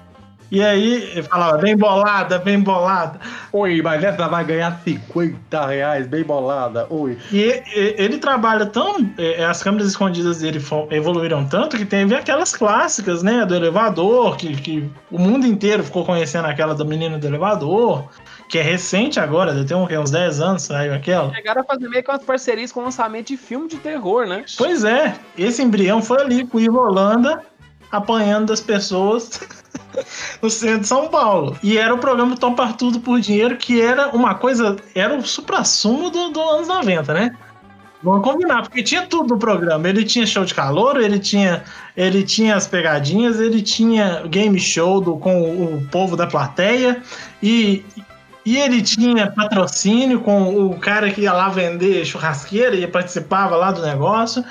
[0.51, 3.21] E aí ele falava, bem bolada, bem bolada.
[3.53, 6.87] Oi, mas essa vai ganhar 50 reais, bem bolada.
[6.91, 7.17] Oi.
[7.33, 9.09] E, e- ele trabalha tão.
[9.17, 13.47] é, As câmeras escondidas dele evoluíram tanto que teve aquelas clássicas, né?
[13.47, 18.05] Do elevador, que, que o mundo inteiro ficou conhecendo aquela do menino do elevador,
[18.49, 21.33] que é recente agora, um- uns 10 anos saiu aquela.
[21.35, 24.45] Chegaram a fazer meio que umas parcerias com lançamento de filme de terror, né?
[24.59, 27.41] Pois é, esse embrião foi ali com o Ivo Holanda
[27.91, 29.41] apanhando das pessoas
[30.41, 31.57] no centro de São Paulo.
[31.63, 36.11] E era o programa Topar Tudo por Dinheiro, que era uma coisa, era o supra-sumo
[36.11, 37.37] do, do anos 90, né?
[38.03, 39.87] Vamos combinar, porque tinha tudo no programa.
[39.87, 41.63] Ele tinha show de calor, ele tinha,
[41.95, 47.03] ele tinha as pegadinhas, ele tinha game show do, com o povo da plateia
[47.43, 47.85] e,
[48.45, 53.71] e ele tinha patrocínio com o cara que ia lá vender churrasqueira e participava lá
[53.71, 54.43] do negócio.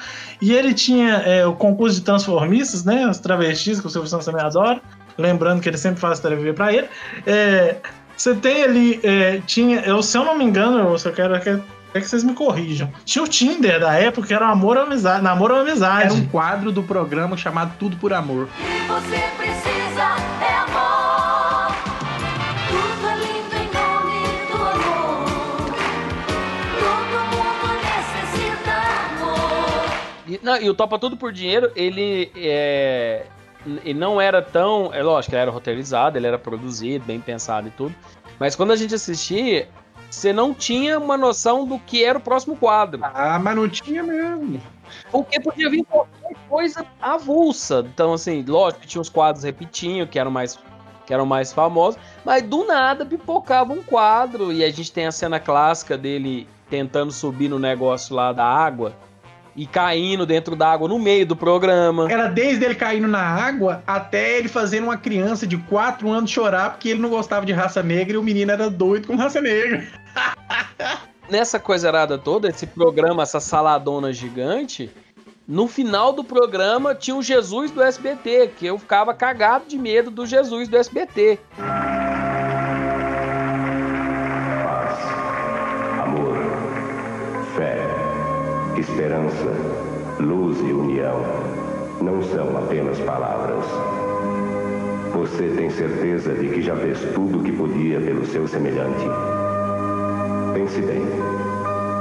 [0.42, 3.08] E ele tinha é, o concurso de transformistas, né?
[3.08, 4.82] Os travestis, que o Silvio Santos também adora.
[5.18, 6.88] Lembrando que ele sempre faz TV pra ele.
[7.26, 7.76] É,
[8.16, 11.50] você tem ali, é, tinha, eu, se eu não me engano, eu só quero que,
[11.50, 12.92] é que vocês me corrijam.
[13.04, 16.06] Tinha o Tinder da época, que era amor ou amizade, namoro ou amizade.
[16.06, 18.48] Era um quadro do programa chamado Tudo por Amor.
[18.48, 20.19] que você precisa
[30.42, 33.26] não, e o Topa Tudo por Dinheiro, ele é.
[33.66, 34.94] Ele não era tão.
[34.94, 37.94] É lógico, ele era roteirizado, ele era produzido, bem pensado e tudo.
[38.40, 39.68] Mas quando a gente assistia,
[40.10, 43.02] você não tinha uma noção do que era o próximo quadro.
[43.04, 44.62] Ah, mas não tinha mesmo.
[45.12, 47.86] Porque podia vir qualquer coisa avulsa.
[47.86, 50.58] Então, assim, lógico que tinha os quadros repetindo, que eram mais.
[51.06, 54.54] Que eram mais famosos, mas do nada pipocava um quadro.
[54.54, 58.96] E a gente tem a cena clássica dele tentando subir no negócio lá da água
[59.56, 62.12] e caindo dentro da água no meio do programa.
[62.12, 66.72] Era desde ele caindo na água até ele fazendo uma criança de 4 anos chorar
[66.72, 69.88] porque ele não gostava de raça negra e o menino era doido com raça negra.
[71.30, 74.90] Nessa coisarada toda, esse programa, essa saladona gigante,
[75.48, 80.10] no final do programa tinha o Jesus do SBT, que eu ficava cagado de medo
[80.10, 81.40] do Jesus do SBT.
[90.20, 91.22] Luz e união
[92.02, 93.64] não são apenas palavras.
[95.14, 99.06] Você tem certeza de que já fez tudo o que podia pelo seu semelhante?
[100.54, 101.02] Pense bem,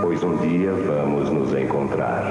[0.02, 2.24] pois um dia vamos nos encontrar.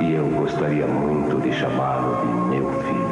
[0.00, 3.08] E eu gostaria muito de chamá-lo de meu filho.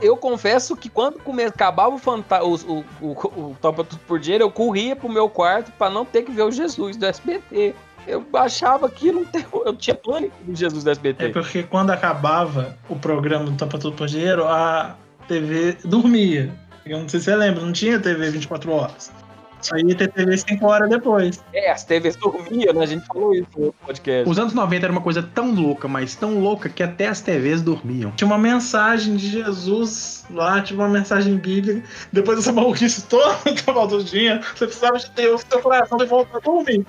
[0.00, 4.96] Eu confesso que quando acabava o, o, o, o, Topa Tudo por Dinheiro, eu corria
[4.96, 7.74] pro meu quarto pra não ter que ver o Jesus do SBT.
[8.10, 9.44] Eu achava que não tem...
[9.64, 11.26] eu tinha pânico do Jesus do SBT.
[11.26, 14.96] É porque quando acabava o programa do Tampa Tudo por Dinheiro, a
[15.28, 16.52] TV dormia.
[16.84, 19.12] Eu não sei se você lembra, não tinha TV 24 horas.
[19.62, 21.42] Só ia ter TV 5 horas depois.
[21.52, 22.82] É, as TVs dormiam, né?
[22.82, 24.28] A gente falou isso no podcast.
[24.28, 27.60] Os anos 90 era uma coisa tão louca, mas tão louca que até as TVs
[27.60, 28.10] dormiam.
[28.12, 31.86] Tinha uma mensagem de Jesus lá, tinha uma mensagem bíblica.
[32.12, 36.06] Depois dessa maluquice toda que tava do dia, você precisava de Deus, seu coração de
[36.06, 36.86] volta a dormir.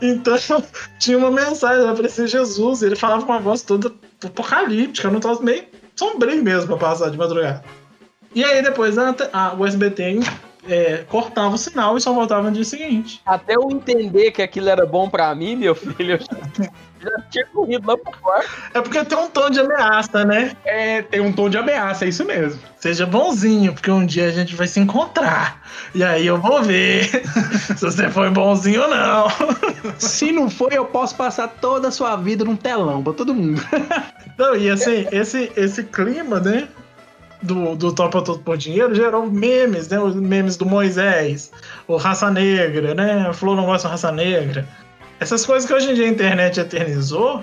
[0.00, 0.36] Então,
[0.98, 3.92] tinha uma mensagem, aparecia Jesus, e ele falava com uma voz toda
[4.24, 5.64] apocalíptica, num troço meio
[5.94, 7.62] sombrio mesmo pra passar de madrugada.
[8.34, 10.20] E aí depois a, a, o SBT
[10.68, 13.20] é, cortava o sinal e só voltava no dia seguinte.
[13.24, 17.46] Até eu entender que aquilo era bom pra mim, meu filho, eu já, já tinha
[17.46, 18.48] corrido lá pro quarto.
[18.72, 20.56] É porque tem um tom de ameaça, né?
[20.64, 22.60] É, tem um tom de ameaça, é isso mesmo.
[22.78, 25.62] Seja bonzinho, porque um dia a gente vai se encontrar.
[25.94, 27.04] E aí eu vou ver
[27.76, 29.26] se você foi bonzinho ou não.
[29.98, 33.62] Se não for, eu posso passar toda a sua vida num telão pra todo mundo.
[34.36, 36.68] Não, e assim, esse, esse clima, né?
[37.44, 40.00] Do, do Topa Tudo por Dinheiro gerou memes, né?
[40.00, 41.52] Os memes do Moisés,
[41.86, 43.26] o Raça Negra, né?
[43.28, 44.66] A Flor não gosta de Raça Negra.
[45.20, 47.42] Essas coisas que hoje em dia a internet eternizou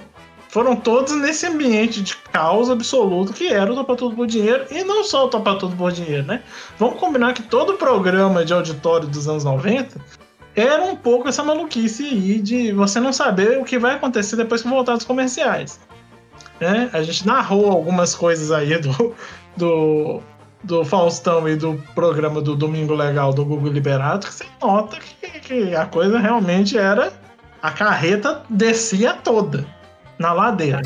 [0.49, 4.83] foram todos nesse ambiente de caos absoluto que era o Topa Tudo por Dinheiro e
[4.83, 6.41] não só o Topa Tudo por Dinheiro, né?
[6.77, 9.99] Vamos combinar que todo programa de auditório dos anos 90
[10.55, 14.61] era um pouco essa maluquice aí de você não saber o que vai acontecer depois
[14.61, 15.79] que voltar dos comerciais.
[16.59, 16.89] Né?
[16.93, 19.15] A gente narrou algumas coisas aí do,
[19.55, 20.21] do,
[20.63, 25.39] do Faustão e do programa do Domingo Legal do Google Liberado, que você nota que,
[25.39, 27.13] que a coisa realmente era.
[27.61, 29.65] A carreta descia toda
[30.17, 30.81] na ladeira.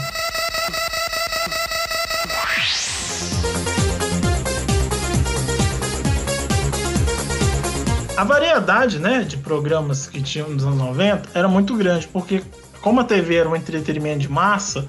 [8.18, 12.42] A variedade né, de programas que tinham nos anos 90 era muito grande, porque
[12.82, 14.88] como a TV era um entretenimento de massa,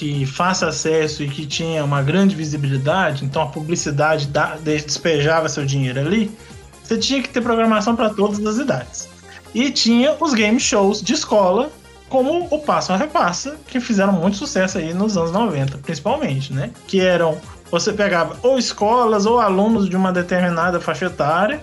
[0.00, 5.66] que fácil acesso e que tinha uma grande visibilidade, então a publicidade da, despejava seu
[5.66, 6.34] dinheiro ali,
[6.82, 9.10] você tinha que ter programação para todas as idades.
[9.54, 11.70] E tinha os game shows de escola,
[12.08, 16.70] como o Passo a Repassa, que fizeram muito sucesso aí nos anos 90, principalmente, né?
[16.86, 17.36] Que eram
[17.70, 21.60] você pegava ou escolas ou alunos de uma determinada faixa etária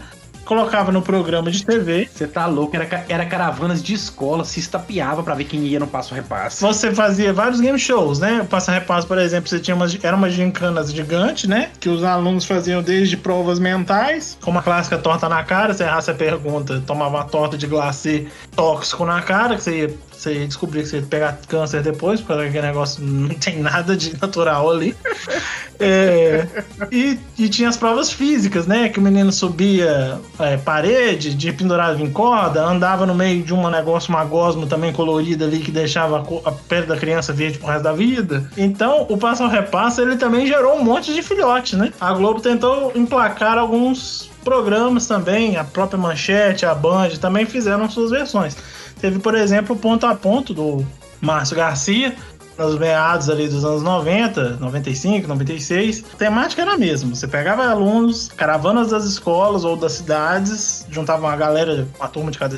[0.48, 2.10] colocava no programa de TV.
[2.12, 5.88] Você tá louco, era, era caravanas de escola, se estapeava pra ver quem ia no
[5.88, 6.62] passo a repasse.
[6.62, 8.42] Você fazia vários game shows, né?
[8.42, 11.70] O Passa Repasso, por exemplo, você tinha umas, era uma gincanas gigante, né?
[11.80, 16.10] Que os alunos faziam desde provas mentais, como a clássica torta na cara, você errasse
[16.10, 20.48] a pergunta, tomava uma torta de glacê tóxico na cara, que você ia, você ia
[20.48, 24.70] descobrir que você ia pegar câncer depois, porque aquele negócio não tem nada de natural
[24.70, 24.96] ali.
[25.80, 26.48] É,
[26.92, 28.90] e, e tinha as provas físicas, né?
[28.90, 33.70] Que o menino subia é, parede, de pendurado em corda, andava no meio de um
[33.70, 37.68] negócio, uma gosma também colorida ali que deixava a, a pele da criança verde pro
[37.68, 38.50] resto da vida.
[38.58, 41.94] Então, o Passo ao Repassa, ele também gerou um monte de filhote, né?
[42.02, 48.12] A Globo tentou emplacar alguns programas também, a própria Manchete, a Band também fizeram suas
[48.12, 48.56] versões.
[49.00, 50.86] Teve, por exemplo, o Ponto a Ponto do
[51.22, 52.16] Márcio Garcia,
[52.58, 57.14] nos meados ali dos anos 90, 95, 96, a temática era a mesma.
[57.16, 62.40] Você pegava alunos, caravanas das escolas ou das cidades, juntava uma galera, uma turma de
[62.40, 62.56] cada,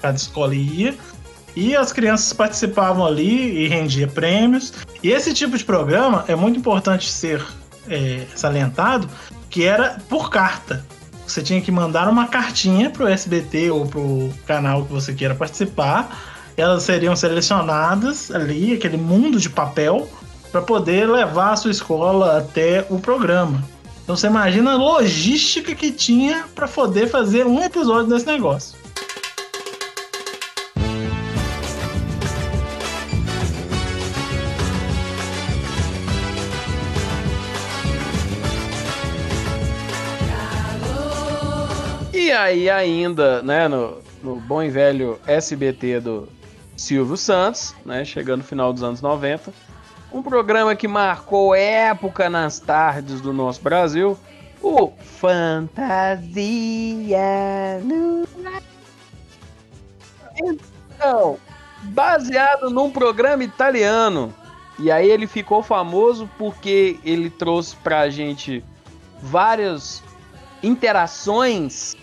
[0.00, 0.94] cada escola e ia,
[1.56, 4.72] e as crianças participavam ali e rendia prêmios.
[5.02, 7.44] E esse tipo de programa é muito importante ser
[7.88, 9.08] é, salientado,
[9.48, 10.84] que era por carta.
[11.26, 16.16] Você tinha que mandar uma cartinha pro SBT ou pro canal que você queira participar.
[16.56, 20.08] Elas seriam selecionadas ali, aquele mundo de papel,
[20.52, 23.62] para poder levar a sua escola até o programa.
[24.02, 28.85] Então você imagina a logística que tinha para poder fazer um episódio desse negócio.
[42.36, 46.28] Aí ainda, né, no, no bom e velho SBT do
[46.76, 49.52] Silvio Santos, né, chegando no final dos anos 90,
[50.12, 54.16] um programa que marcou época nas tardes do nosso Brasil,
[54.62, 55.80] o Fantasia
[57.82, 58.26] no
[60.36, 61.38] Então,
[61.82, 64.32] baseado num programa italiano.
[64.78, 68.62] E aí ele ficou famoso porque ele trouxe pra gente
[69.22, 70.02] várias
[70.62, 71.96] interações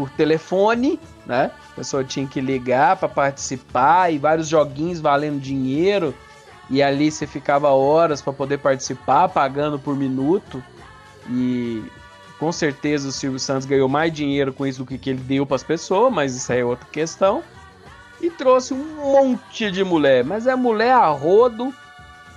[0.00, 1.50] por telefone, né?
[1.72, 6.14] A pessoa tinha que ligar para participar e vários joguinhos valendo dinheiro.
[6.70, 10.62] E ali você ficava horas para poder participar, pagando por minuto.
[11.28, 11.84] E
[12.38, 15.56] com certeza o Silvio Santos ganhou mais dinheiro com isso do que, ele deu para
[15.56, 17.42] as pessoas, mas isso aí é outra questão.
[18.22, 21.74] E trouxe um monte de mulher, mas é mulher a rodo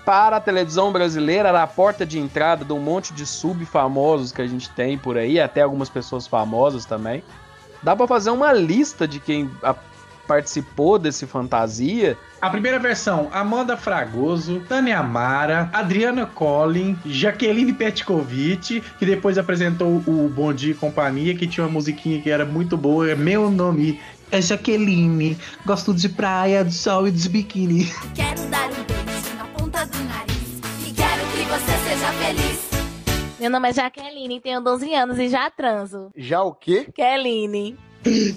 [0.04, 4.42] para a televisão brasileira, era a porta de entrada de um monte de sub-famosos que
[4.42, 7.24] a gente tem por aí, até algumas pessoas famosas também.
[7.84, 9.76] Dá para fazer uma lista de quem a-
[10.28, 12.18] participou desse fantasia.
[12.42, 20.32] A primeira versão, Amanda Fragoso, Tânia Amara, Adriana Collin, Jaqueline Petkovic, que depois apresentou o
[20.34, 23.12] Bom Dia e Companhia, que tinha uma musiquinha que era muito boa.
[23.12, 24.00] é Meu nome
[24.32, 27.92] é Jaqueline, gosto de praia, do sol e dos biquíni.
[28.16, 32.73] Quero dar um beijo na ponta do nariz e quero que você seja feliz.
[33.44, 36.10] Meu nome é Jaqueline, tenho 12 anos e já transo.
[36.16, 36.88] Já o quê?
[36.96, 37.78] Keline.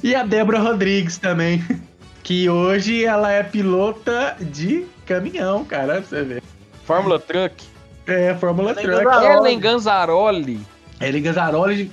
[0.03, 1.65] E a Débora Rodrigues também,
[2.25, 6.43] que hoje ela é pilota de caminhão, cara, pra você ver.
[6.85, 7.65] Fórmula Truck.
[8.05, 9.05] É, Fórmula Ellen Truck.
[9.05, 9.39] Ganzaroli.
[9.39, 10.61] Ellen Ganzaroli.
[11.01, 11.93] Ellen Ganzaroli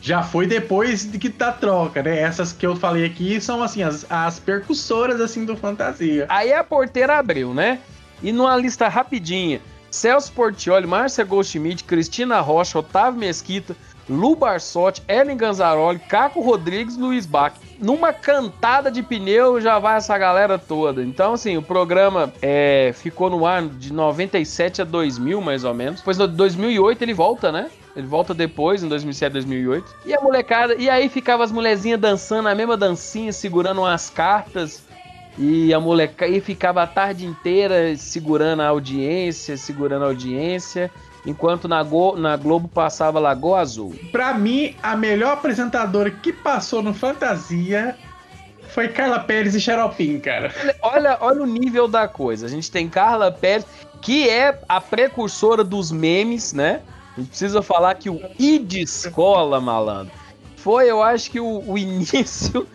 [0.00, 2.18] já foi depois de que tá troca, né?
[2.18, 6.24] Essas que eu falei aqui são, assim, as, as percussoras, assim, do Fantasia.
[6.30, 7.78] Aí a porteira abriu, né?
[8.22, 9.60] E numa lista rapidinha.
[9.94, 13.76] Celso Portioli, Márcia Goldschmidt, Cristina Rocha, Otávio Mesquita,
[14.08, 17.54] Lu Barsotti, Ellen Ganzaroli, Caco Rodrigues, Luiz Bach.
[17.80, 21.02] Numa cantada de pneu já vai essa galera toda.
[21.02, 26.00] Então, assim, o programa é, ficou no ar de 97 a 2000, mais ou menos.
[26.00, 27.70] Depois, em 2008, ele volta, né?
[27.96, 29.94] Ele volta depois, em 2007, 2008.
[30.04, 30.74] E a molecada...
[30.74, 34.83] E aí ficava as mulherzinhas dançando a mesma dancinha, segurando umas cartas.
[35.36, 40.90] E a molecada e ficava a tarde inteira segurando a audiência, segurando a audiência.
[41.26, 43.94] Enquanto na, Go, na Globo passava Lagoa Azul.
[44.12, 47.96] Pra mim, a melhor apresentadora que passou no Fantasia
[48.68, 50.52] foi Carla Pérez e Xaropim, cara.
[50.82, 52.46] Olha, olha o nível da coisa.
[52.46, 53.64] A gente tem Carla Pérez,
[54.02, 56.82] que é a precursora dos memes, né?
[57.16, 60.12] A gente precisa falar que o I de escola, malandro,
[60.56, 62.66] foi, eu acho que o, o início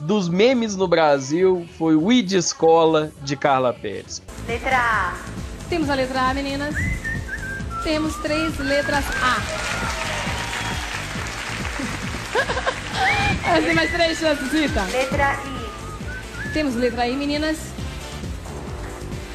[0.00, 4.22] dos memes no Brasil foi o I de escola de Carla Pérez.
[4.46, 5.14] Letra A.
[5.68, 6.74] Temos a letra A, meninas.
[7.82, 9.36] Temos três letras A.
[13.64, 14.82] Tem mais três chances, Rita.
[14.84, 16.52] Letra I.
[16.52, 17.58] Temos letra I, meninas.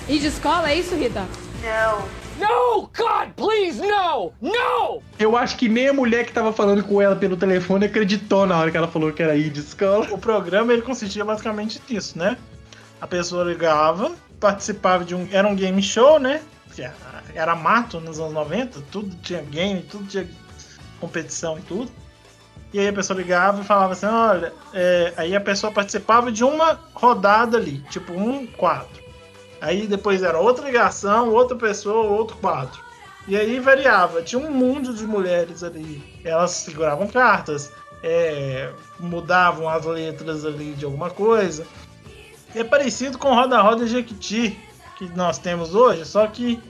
[0.07, 1.25] I de escola, é isso, Rita?
[1.61, 2.22] Não.
[2.39, 4.33] No, God, please, no!
[4.41, 5.01] No!
[5.19, 8.57] Eu acho que nem a mulher que tava falando com ela pelo telefone acreditou na
[8.57, 10.07] hora que ela falou que era ir de escola.
[10.11, 12.37] O programa ele consistia basicamente nisso, né?
[12.99, 15.27] A pessoa ligava, participava de um.
[15.31, 16.41] Era um game show, né?
[17.35, 20.27] Era mato nos anos 90, tudo tinha game, tudo tinha
[20.99, 21.91] competição e tudo.
[22.73, 26.43] E aí a pessoa ligava e falava assim: olha, é, aí a pessoa participava de
[26.43, 29.02] uma rodada ali, tipo um quadro.
[29.63, 32.81] Aí depois era outra ligação, outra pessoa, outro quadro.
[33.25, 36.03] E aí variava, tinha um mundo de mulheres ali.
[36.21, 37.71] Elas seguravam cartas,
[38.03, 41.65] é, mudavam as letras ali de alguma coisa.
[42.53, 44.59] É parecido com Roda Roda Jequiti
[44.97, 46.61] que nós temos hoje, só que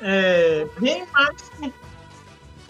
[0.00, 1.36] é bem mais.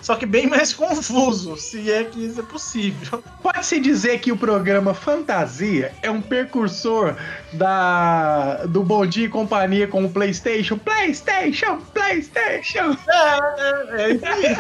[0.03, 3.23] Só que bem mais confuso, se é que isso é possível.
[3.41, 7.17] Pode-se dizer que o programa Fantasia é um precursor
[7.53, 10.77] da do Bom Dia e Companhia com o PlayStation.
[10.77, 12.97] PlayStation, PlayStation.
[13.09, 14.57] É, é, é isso aí.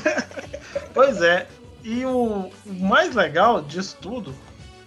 [0.94, 1.48] pois é.
[1.82, 4.32] E o, mais legal disso tudo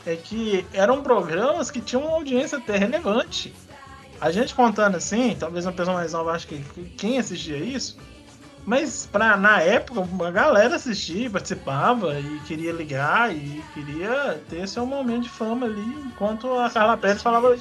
[0.06, 3.54] é que eram programas que tinham uma audiência até relevante.
[4.22, 7.98] A gente contando assim, talvez uma pessoa mais nova ache que que quem assistia isso,
[8.66, 14.86] mas pra, na época a galera assistia, participava e queria ligar e queria ter seu
[14.86, 17.56] momento de fama ali, enquanto a Carla Pérez falava.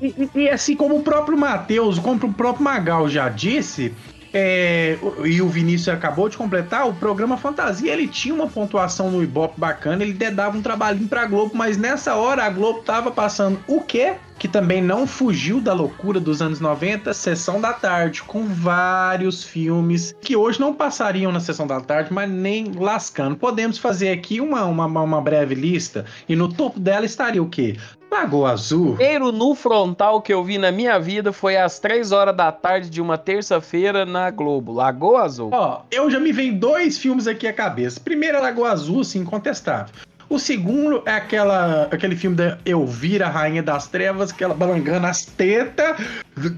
[0.00, 3.92] E, e- assim como o próprio Matheus, como o próprio Magal já disse,
[4.32, 9.22] é, e o Vinícius acabou de completar, o programa Fantasia ele tinha uma pontuação no
[9.22, 13.60] Ibope bacana, ele dava um trabalhinho pra Globo, mas nessa hora a Globo tava passando
[13.68, 14.14] o quê?
[14.38, 20.14] Que também não fugiu da loucura dos anos 90, Sessão da Tarde, com vários filmes
[20.20, 23.36] que hoje não passariam na Sessão da Tarde, mas nem lascando.
[23.36, 27.76] Podemos fazer aqui uma, uma, uma breve lista, e no topo dela estaria o quê?
[28.14, 28.94] Lagoa Azul.
[28.94, 32.88] primeiro nu frontal que eu vi na minha vida foi às 3 horas da tarde
[32.88, 35.50] de uma terça-feira na Globo, Lagoa Azul.
[35.52, 37.98] Ó, eu já me vem dois filmes aqui à cabeça.
[37.98, 39.92] Primeiro é Lagoa Azul, sim, incontestável.
[40.28, 45.24] O segundo é aquela, aquele filme da Elvira, Rainha das Trevas, que ela balangando as
[45.24, 45.96] tetas,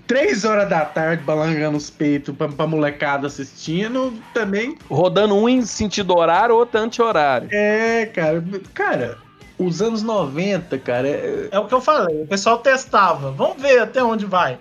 [0.06, 4.12] três horas da tarde, balangando os peitos pra, pra molecada assistindo.
[4.32, 7.48] Também Rodando um em sentido horário, outro anti-horário.
[7.50, 8.42] é, cara.
[8.72, 9.18] Cara,
[9.58, 13.78] os anos 90, cara, é- É o que eu falei, o pessoal testava, vamos ver
[13.80, 14.58] até onde vai.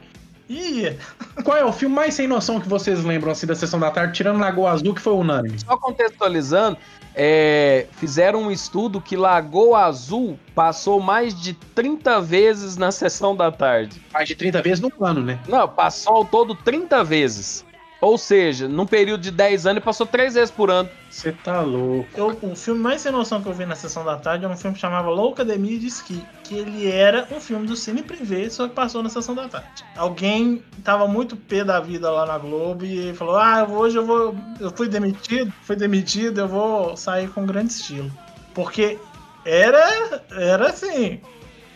[0.47, 0.97] E ia.
[1.43, 4.13] qual é o filme mais sem noção que vocês lembram assim da sessão da tarde,
[4.13, 5.57] tirando Lagoa Azul, que foi unânime?
[5.59, 6.77] Só contextualizando,
[7.15, 13.51] é, fizeram um estudo que Lagoa Azul passou mais de 30 vezes na sessão da
[13.51, 14.01] tarde.
[14.13, 15.39] Mais de 30 vezes no ano, né?
[15.47, 17.65] Não, passou ao todo 30 vezes.
[18.05, 20.87] Ou seja, num período de 10 anos, ele passou 3 vezes por ano.
[21.09, 22.07] Você tá louco.
[22.15, 24.55] Eu, o filme mais sem noção que eu vi na sessão da tarde era um
[24.55, 28.67] filme que chamava Loucademia de Esqui, que ele era um filme do Cine Privé, só
[28.67, 29.83] que passou na sessão da tarde.
[29.97, 34.35] Alguém tava muito pé da vida lá na Globo e falou: Ah, hoje eu vou.
[34.59, 38.11] Eu fui demitido, fui demitido, eu vou sair com grande estilo.
[38.53, 38.99] Porque
[39.43, 40.23] era.
[40.29, 41.19] Era assim.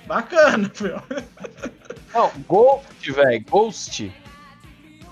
[0.06, 1.02] Bacana, viu?
[2.14, 4.14] Não, Ghost, velho, Ghost.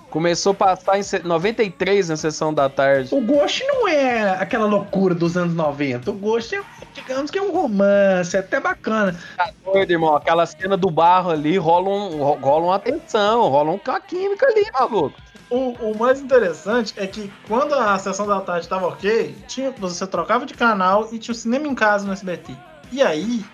[0.09, 3.13] Começou a passar em se- 93 na sessão da tarde.
[3.13, 6.09] O Ghost não é aquela loucura dos anos 90.
[6.09, 6.61] O Ghost é,
[6.93, 9.19] digamos que é um romance, é até bacana.
[9.35, 10.15] Tá doido, irmão.
[10.15, 14.45] Aquela cena do barro ali rola, um, ro- rola uma tensão, rola um uma química
[14.47, 15.19] ali, maluco.
[15.49, 20.07] O, o mais interessante é que quando a sessão da tarde estava ok, tinha, você
[20.07, 22.53] trocava de canal e tinha o cinema em casa no SBT.
[22.91, 23.45] E aí,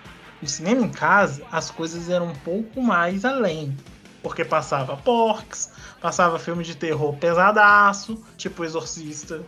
[0.42, 3.76] no cinema em casa, as coisas eram um pouco mais além.
[4.24, 5.70] porque passava Porcs,
[6.04, 9.42] passava filme de terror pesadaço, tipo Exorcista,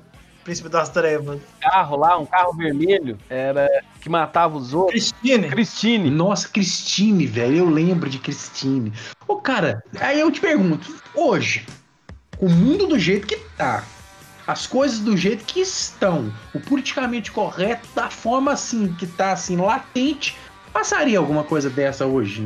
[0.45, 1.41] Príncipe das Trevas.
[1.59, 3.67] Carro lá, um carro vermelho, era
[3.99, 5.11] que matava os outros.
[5.11, 5.49] Christine.
[5.49, 6.09] Christine.
[6.09, 7.57] Nossa, Christine, velho.
[7.57, 8.93] Eu lembro de Christine.
[9.27, 11.65] Ô, cara, aí eu te pergunto, hoje,
[12.39, 13.83] o mundo do jeito que tá,
[14.47, 19.57] as coisas do jeito que estão, o politicamente correto, da forma assim, que tá assim,
[19.57, 20.37] latente,
[20.75, 22.45] passaria alguma coisa dessa hoje?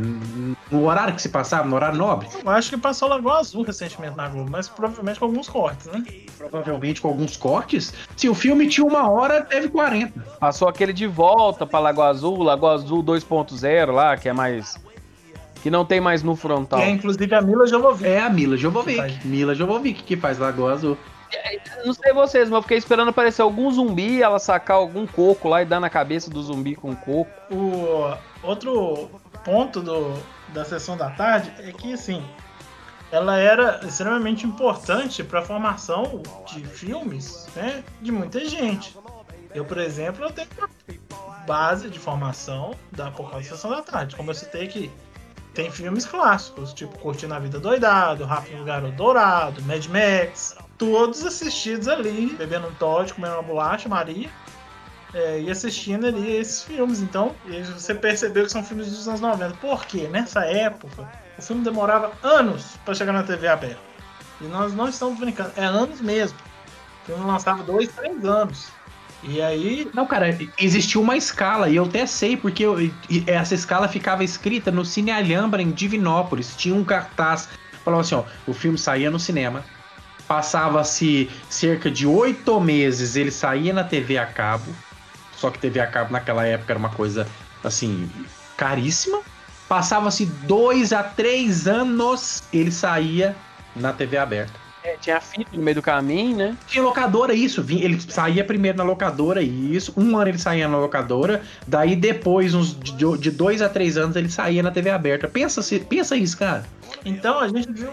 [0.69, 2.27] No horário que se passava, no horário nobre?
[2.45, 6.05] Eu acho que passou Lagoa Azul recentemente na Globo, mas provavelmente com alguns cortes, né?
[6.37, 7.91] Provavelmente com alguns cortes.
[8.15, 10.21] Se o filme tinha uma hora, teve 40.
[10.39, 14.77] Passou aquele de volta pra Lagoa Azul, Lagoa Azul 2.0 lá, que é mais.
[15.63, 16.79] Que não tem mais no frontal.
[16.79, 18.07] Que é inclusive a Mila Jovovich.
[18.07, 19.27] É a Mila Jovovich.
[19.27, 20.95] Mila Jovovich que faz Lagoa Azul.
[21.85, 25.61] Não sei vocês, mas eu fiquei esperando aparecer algum zumbi, ela sacar algum coco lá
[25.61, 27.31] e dar na cabeça do zumbi com coco.
[27.51, 28.13] O
[28.43, 29.09] outro
[29.43, 30.13] ponto do,
[30.49, 32.23] da sessão da tarde é que, assim,
[33.11, 38.97] ela era extremamente importante para a formação de filmes né, de muita gente.
[39.53, 40.47] Eu, por exemplo, eu tenho
[41.47, 44.15] base de formação da por causa da sessão da tarde.
[44.15, 44.91] Como eu citei aqui,
[45.53, 51.87] tem filmes clássicos, tipo Curtindo a Vida Doidado, no Garoto Dourado, Mad Max, todos assistidos
[51.87, 54.29] ali, bebendo um Todd, comendo uma bolacha, Maria,
[55.13, 57.01] é, e assistindo ali esses filmes.
[57.01, 57.35] Então,
[57.75, 59.57] você percebeu que são filmes dos anos 90.
[59.57, 60.07] Por quê?
[60.09, 61.07] Nessa época,
[61.37, 63.89] o filme demorava anos para chegar na TV aberta.
[64.41, 66.37] E nós não estamos brincando, é anos mesmo.
[67.03, 68.69] O filme lançava dois, três anos.
[69.21, 69.89] E aí.
[69.93, 72.77] Não, cara, existia uma escala, e eu até sei, porque eu,
[73.27, 76.55] essa escala ficava escrita no Cine Alhambra, em Divinópolis.
[76.55, 77.49] Tinha um cartaz.
[77.83, 79.65] Falava assim: ó, o filme saía no cinema,
[80.29, 84.71] passava-se cerca de oito meses, ele saía na TV a cabo.
[85.35, 87.27] Só que TV a cabo naquela época era uma coisa,
[87.63, 88.07] assim,
[88.55, 89.21] caríssima.
[89.67, 93.35] Passava-se dois a três anos, ele saía
[93.75, 94.53] na TV aberta.
[94.83, 96.57] É, tinha fita no meio do caminho, né?
[96.67, 97.65] Tinha locadora, isso.
[97.67, 99.93] Ele saía primeiro na locadora, isso.
[99.97, 101.41] Um ano ele saía na locadora.
[101.67, 105.27] Daí depois, uns de dois a três anos, ele saía na TV aberta.
[105.27, 106.65] Pensa, pensa isso, cara.
[107.03, 107.89] Então a gente viu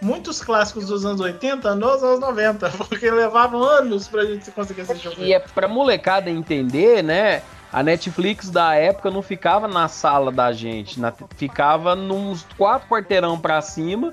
[0.00, 5.20] muitos clássicos dos anos 80 nos anos 90, porque levavam anos pra gente conseguir assistir.
[5.20, 7.42] E é pra molecada entender, né?
[7.72, 13.38] A Netflix da época não ficava na sala da gente, na, ficava nos quatro quarteirão
[13.38, 14.12] pra cima,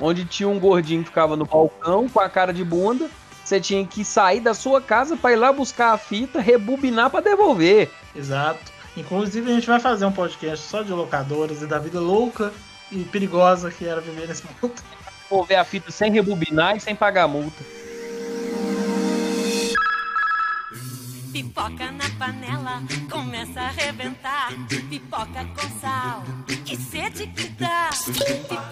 [0.00, 3.08] onde tinha um gordinho que ficava no balcão com a cara de bunda.
[3.44, 7.20] Você tinha que sair da sua casa para ir lá buscar a fita, rebobinar para
[7.20, 7.90] devolver.
[8.14, 8.72] Exato.
[8.96, 12.52] Inclusive a gente vai fazer um podcast só de locadoras e da vida louca
[12.90, 14.74] e perigosa que era viver nesse mundo.
[15.40, 17.64] Ver a fita sem rebobinar e sem pagar multa.
[21.32, 24.52] Pipoca na panela, começa a arrebentar.
[24.90, 26.22] Pipoca com sal,
[26.66, 27.88] que sede que dá.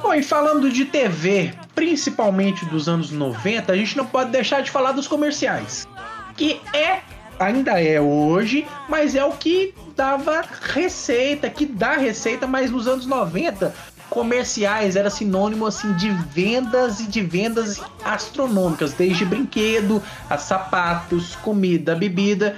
[0.02, 4.70] Bom, e falando de TV, principalmente dos anos 90, a gente não pode deixar de
[4.70, 5.88] falar dos comerciais.
[6.36, 7.00] Que é,
[7.38, 10.42] ainda é hoje, mas é o que dava
[10.72, 13.74] receita, que dá receita, mas nos anos 90
[14.10, 21.94] comerciais era sinônimo assim de vendas e de vendas astronômicas, desde brinquedo a sapatos, comida,
[21.94, 22.56] bebida.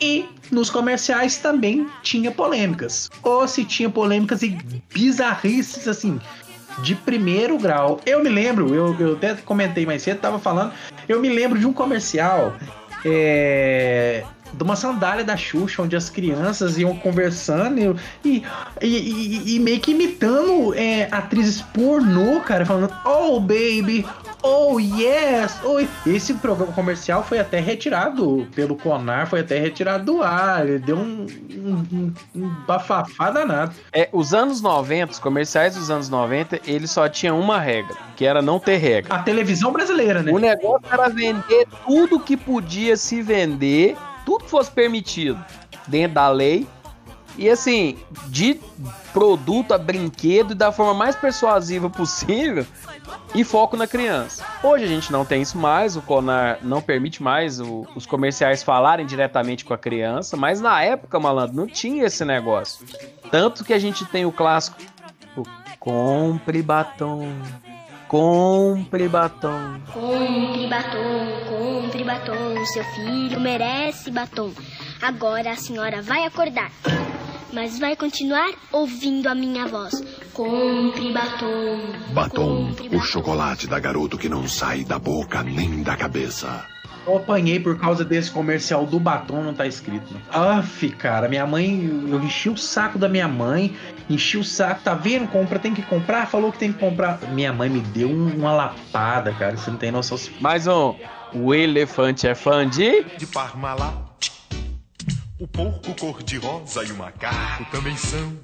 [0.00, 3.10] E nos comerciais também tinha polêmicas.
[3.22, 4.58] Ou se tinha polêmicas e
[4.92, 6.18] bizarrices assim,
[6.82, 8.00] de primeiro grau.
[8.04, 10.72] Eu me lembro, eu, eu até comentei mais cedo, tava falando,
[11.08, 12.54] eu me lembro de um comercial
[13.04, 14.24] é,
[14.56, 18.42] de uma sandália da Xuxa, onde as crianças iam conversando e,
[18.80, 24.06] e, e, e meio que imitando é, atrizes pornô, cara, falando, oh baby,
[24.42, 25.80] oh yes, oh.
[26.08, 30.96] Esse programa comercial foi até retirado pelo Conar, foi até retirado do ar, ele deu
[30.96, 33.74] um, um, um bafafá danado.
[33.92, 38.24] É, os anos 90, os comerciais dos anos 90, eles só tinham uma regra, que
[38.24, 39.14] era não ter regra.
[39.14, 40.30] A televisão brasileira, né?
[40.30, 45.42] O negócio era vender tudo que podia se vender tudo fosse permitido
[45.86, 46.66] dentro da lei.
[47.36, 47.98] E assim,
[48.28, 48.60] de
[49.12, 52.64] produto a brinquedo da forma mais persuasiva possível
[53.34, 54.44] e foco na criança.
[54.62, 58.62] Hoje a gente não tem isso mais, o Conar não permite mais o, os comerciais
[58.62, 62.86] falarem diretamente com a criança, mas na época, malandro, não tinha esse negócio.
[63.32, 64.76] Tanto que a gente tem o clássico
[65.84, 67.28] compre batom,
[68.08, 69.78] compre batom.
[69.92, 74.50] Compre batom, compre batom, seu filho merece batom.
[75.00, 76.70] Agora a senhora vai acordar,
[77.52, 79.94] mas vai continuar ouvindo a minha voz.
[80.32, 81.80] Compre batom.
[82.12, 86.66] Batom, o chocolate da garoto que não sai da boca nem da cabeça.
[87.06, 90.16] Eu apanhei por causa desse comercial do batom, não tá escrito.
[90.32, 93.76] Aff, cara, minha mãe, eu enchi o saco da minha mãe,
[94.08, 95.28] enchi o saco, tá vendo?
[95.28, 97.20] Compra, tem que comprar, falou que tem que comprar.
[97.32, 100.18] Minha mãe me deu um- uma lapada, cara, você não tem noção.
[100.40, 100.94] Mais um.
[101.34, 103.02] O elefante é fã de.
[103.18, 104.30] De Parmalat.
[105.40, 108.38] O porco cor-de-rosa e o macaco também são.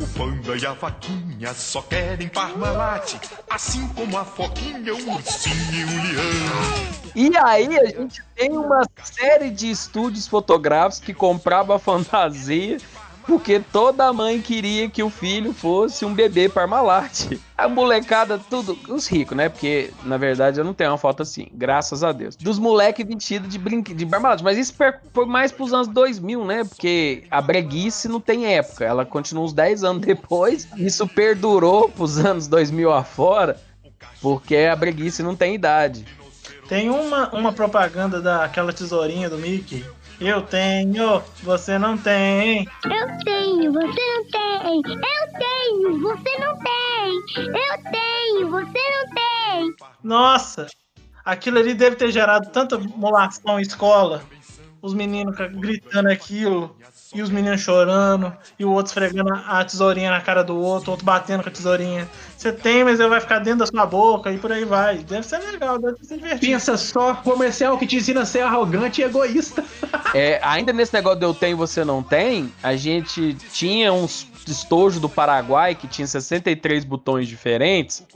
[0.00, 3.14] O panda e a vaquinha só querem Parmalat.
[3.48, 6.92] Assim como a foquinha, o ursinho e o leão.
[7.14, 12.78] E aí a gente tem uma série de estúdios fotográficos que comprava fantasia
[13.26, 17.38] porque toda mãe queria que o filho fosse um bebê Parmalat.
[17.56, 19.48] A molecada, tudo, os ricos, né?
[19.48, 22.34] Porque, na verdade, eu não tenho uma foto assim, graças a Deus.
[22.36, 24.42] Dos moleques vestidos de brinque, de Parmalat.
[24.42, 24.74] Mas isso
[25.12, 26.64] foi mais pros anos 2000, né?
[26.64, 28.84] Porque a breguice não tem época.
[28.84, 30.66] Ela continua uns 10 anos depois.
[30.76, 33.60] Isso perdurou pros anos 2000 afora,
[34.20, 36.04] porque a breguice não tem idade.
[36.68, 39.84] Tem uma, uma propaganda daquela tesourinha do Mickey.
[40.24, 42.64] Eu tenho, você não tem.
[42.84, 44.76] Eu tenho, você não tem.
[44.76, 47.48] Eu tenho, você não tem.
[47.48, 49.74] Eu tenho, você não tem.
[50.00, 50.68] Nossa,
[51.24, 54.22] aquilo ali deve ter gerado tanta molação em escola.
[54.80, 56.76] Os meninos gritando aquilo,
[57.14, 60.90] e os meninos chorando, e o outro esfregando a tesourinha na cara do outro, o
[60.92, 62.08] outro batendo com a tesourinha.
[62.36, 64.98] Você tem, mas ele vai ficar dentro da sua boca, e por aí vai.
[64.98, 66.52] Deve ser legal, deve ser divertido.
[66.52, 69.64] Pensa só, comercial que te ensina a ser arrogante e egoísta.
[70.14, 74.26] É, ainda nesse negócio de eu tenho e você não tem, a gente tinha uns
[74.46, 78.06] estojos do Paraguai que tinha 63 botões diferentes.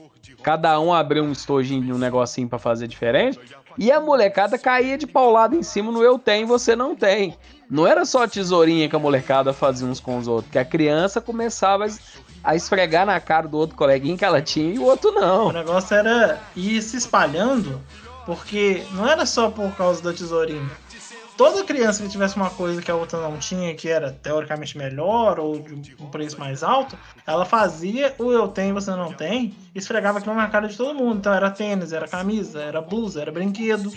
[0.43, 3.41] Cada um abriu um estojinho, um negocinho pra fazer diferente.
[3.79, 7.35] E a molecada caía de paulada em cima no eu tenho e você não tem.
[7.69, 10.65] Não era só a tesourinha que a molecada fazia uns com os outros, que a
[10.65, 12.01] criança começava a es-
[12.45, 15.49] a esfregar na cara do outro coleguinha que ela tinha e o outro não.
[15.49, 17.81] O negócio era ir se espalhando,
[18.25, 20.71] porque não era só por causa da tesourinha.
[21.37, 25.39] Toda criança que tivesse uma coisa que a outra não tinha, que era teoricamente melhor
[25.39, 26.97] ou de um preço mais alto,
[27.27, 30.95] ela fazia o eu tenho você não tem, e esfregava aquilo na cara de todo
[30.95, 31.19] mundo.
[31.19, 33.93] Então era tênis, era camisa, era blusa, era brinquedo.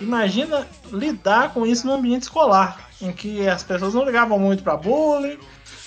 [0.00, 4.76] Imagina lidar com isso no ambiente escolar, em que as pessoas não ligavam muito pra
[4.76, 5.38] bullying,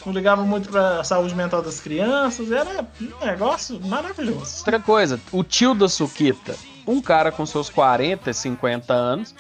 [0.06, 2.86] não ligavam muito pra saúde mental das crianças, era
[3.22, 4.58] um negócio maravilhoso.
[4.60, 6.56] Outra coisa, o tio da Suquita,
[6.88, 9.36] um cara com seus 40, 50 anos,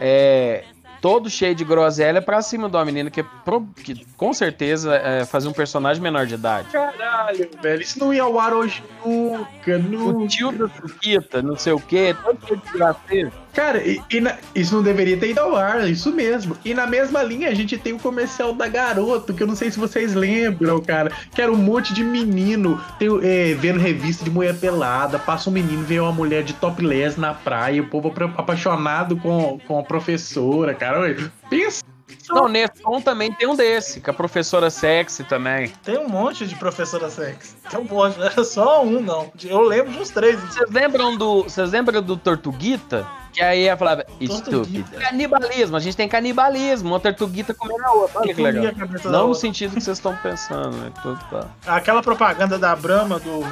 [0.00, 0.64] é
[1.00, 4.94] todo cheio de groselha pra cima de uma menina que, é pro- que com certeza
[4.94, 6.68] é, fazia um personagem menor de idade.
[6.70, 10.18] Caralho, velho, isso não ia ao ar hoje nunca, nunca.
[10.18, 13.32] O tio da Suquita, não sei o que, todo cheio de graceiro.
[13.54, 16.56] Cara, e, e na- isso não deveria ter ido ao ar, isso mesmo.
[16.64, 19.70] E na mesma linha a gente tem o comercial da Garoto, que eu não sei
[19.70, 21.12] se vocês lembram, cara.
[21.34, 25.18] Que era um monte de menino tem, é, vendo revista de mulher pelada.
[25.18, 29.78] Passa um menino, vê uma mulher de topless na praia, o povo apaixonado com, com
[29.78, 31.14] a professora, cara.
[31.50, 31.82] Pensa.
[32.28, 35.68] Não, Neston também tem um desse, com a professora sexy também.
[35.82, 37.54] Tem um monte de professora sexy.
[37.70, 39.32] Tem um monte, não era só um, não.
[39.44, 40.40] Eu lembro de uns três.
[40.40, 41.44] Vocês lembram do.
[41.44, 43.06] Vocês lembram do Tortuguita?
[43.32, 44.84] Que aí ela falava, estúpido.
[44.98, 48.20] Canibalismo, a gente tem canibalismo, uma tortuguita comendo a outra.
[48.20, 48.72] Olha que legal.
[49.04, 50.92] Não no sentido que vocês estão pensando, né?
[51.02, 51.48] Tudo tá.
[51.66, 53.42] Aquela propaganda da Brahma do.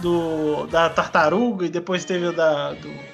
[0.00, 2.72] do da tartaruga e depois teve a da.
[2.72, 3.13] do,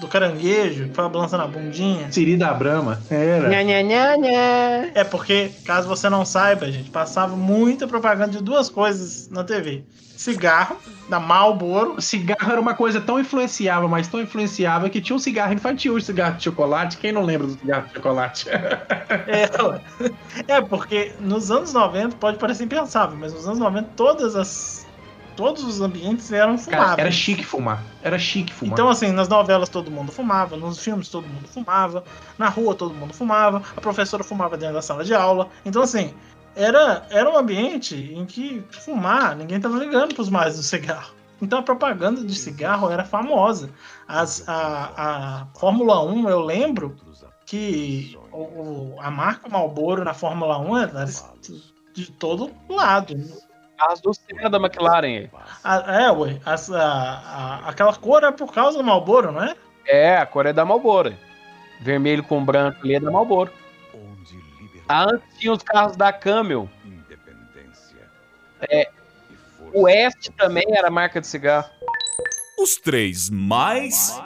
[0.00, 2.10] do caranguejo, que foi balançando a bundinha.
[2.10, 3.00] Siri da Brahma.
[3.10, 3.48] Era.
[3.48, 4.90] Nha, nha, nha, nha.
[4.94, 9.84] É porque, caso você não saiba, gente, passava muita propaganda de duas coisas na TV.
[10.16, 10.76] Cigarro,
[11.08, 12.00] da Marlboro.
[12.00, 16.00] Cigarro era uma coisa tão influenciável, mas tão influenciável que tinha um cigarro infantil, um
[16.00, 16.96] cigarro de chocolate.
[16.96, 18.46] Quem não lembra do cigarro de chocolate?
[19.26, 24.85] É, é, porque nos anos 90 pode parecer impensável, mas nos anos 90 todas as.
[25.36, 26.98] Todos os ambientes eram Cara, fumáveis.
[26.98, 27.82] era chique fumar.
[28.02, 28.72] Era chique fumar.
[28.72, 32.02] Então, assim, nas novelas todo mundo fumava, nos filmes todo mundo fumava,
[32.38, 35.48] na rua todo mundo fumava, a professora fumava dentro da sala de aula.
[35.64, 36.14] Então, assim,
[36.54, 41.14] era, era um ambiente em que fumar, ninguém tava ligando pros mais do cigarro.
[41.42, 43.68] Então a propaganda de cigarro era famosa.
[44.08, 46.96] As, a, a Fórmula 1, eu lembro
[47.44, 51.04] que o- a marca Marlboro na Fórmula 1 era
[51.92, 53.14] de todo lado.
[53.78, 55.28] As do Senna da McLaren.
[55.62, 56.82] A- é, ué, as- a-
[57.64, 59.54] a- aquela cor é por causa do Marlboro, não é?
[59.86, 61.14] É, a cor é da Marlboro.
[61.82, 63.52] Vermelho com branco ali é da Marlboro.
[64.88, 66.68] Antes tinha os carros da Camel.
[68.70, 68.88] É,
[69.74, 71.68] o West também era marca de cigarro.
[72.58, 74.18] Os três mais.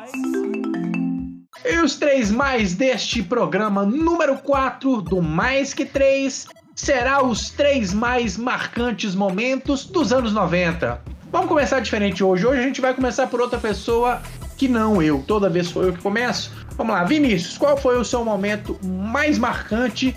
[1.65, 6.47] E os três mais deste programa número 4 do Mais Que Três
[6.81, 11.01] será os três mais marcantes momentos dos anos 90.
[11.31, 12.47] Vamos começar diferente hoje.
[12.47, 14.21] Hoje a gente vai começar por outra pessoa
[14.57, 15.23] que não eu.
[15.27, 16.51] Toda vez sou eu que começo.
[16.77, 20.17] Vamos lá, Vinícius, qual foi o seu momento mais marcante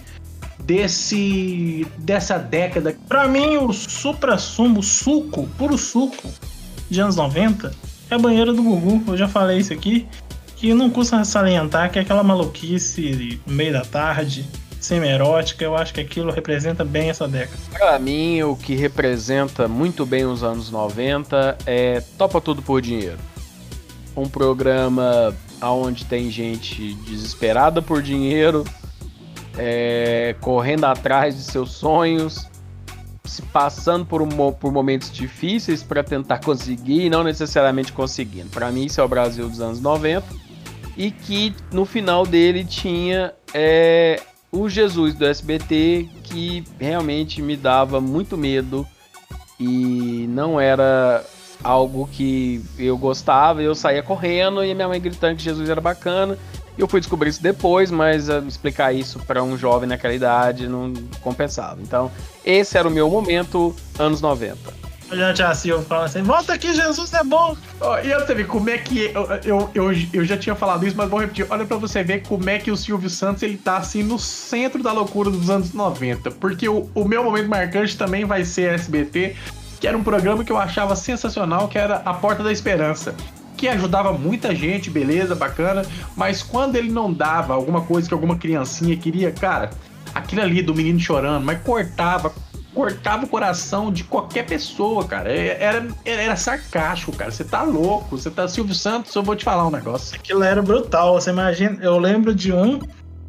[0.60, 2.96] desse dessa década?
[3.10, 6.30] Pra mim, o supra-sumo, suco, puro suco
[6.90, 7.74] de anos 90
[8.10, 9.12] é a banheira do Gugu.
[9.12, 10.08] Eu já falei isso aqui.
[10.56, 14.48] Que não custa salientar que é aquela maluquice no meio da tarde,
[14.86, 17.58] semi-erótica, eu acho que aquilo representa bem essa década.
[17.72, 23.18] Pra mim, o que representa muito bem os anos 90 é Topa Tudo por Dinheiro.
[24.16, 28.64] Um programa onde tem gente desesperada por dinheiro,
[29.58, 32.48] é, correndo atrás de seus sonhos,
[33.24, 38.50] se passando por, um, por momentos difíceis para tentar conseguir e não necessariamente conseguindo.
[38.50, 40.44] Para mim, isso é o Brasil dos anos 90.
[40.96, 44.22] E que no final dele tinha é,
[44.54, 48.88] o Jesus do SBT, que realmente me dava muito medo
[49.60, 51.26] e não era
[51.64, 56.38] algo que eu gostava, eu saía correndo e minha mãe gritando que Jesus era bacana.
[56.78, 60.94] Eu fui descobrir isso depois, mas uh, explicar isso para um jovem naquela idade não
[61.22, 61.82] compensava.
[61.82, 62.12] Então,
[62.46, 64.58] esse era o meu momento, anos 90.
[65.16, 67.56] Já Tia Silva fala assim: volta aqui, Jesus é bom.
[68.04, 69.12] E eu também, como é que.
[69.14, 71.46] Eu, eu, eu, eu, já tinha falado isso, mas vou repetir.
[71.50, 74.82] Olha pra você ver como é que o Silvio Santos ele tá assim no centro
[74.82, 76.32] da loucura dos anos 90.
[76.32, 79.36] Porque o, o meu momento marcante também vai ser SBT,
[79.80, 83.16] que era um programa que eu achava sensacional, que era A Porta da Esperança
[83.56, 85.86] que ajudava muita gente, beleza, bacana,
[86.18, 89.70] mas quando ele não dava alguma coisa que alguma criancinha queria, cara,
[90.14, 92.34] aquilo ali do menino chorando, mas cortava,
[92.74, 95.32] cortava o coração de qualquer pessoa, cara.
[95.32, 97.32] É, era, era sarcástico, cara.
[97.32, 100.16] Você tá louco, você tá Silvio Santos, eu vou te falar um negócio.
[100.16, 102.80] Aquilo era brutal, você imagina, eu lembro de um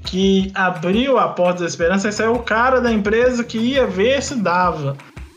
[0.05, 4.23] que abriu a porta da esperança e saiu o cara da empresa que ia ver
[4.23, 4.97] se dava.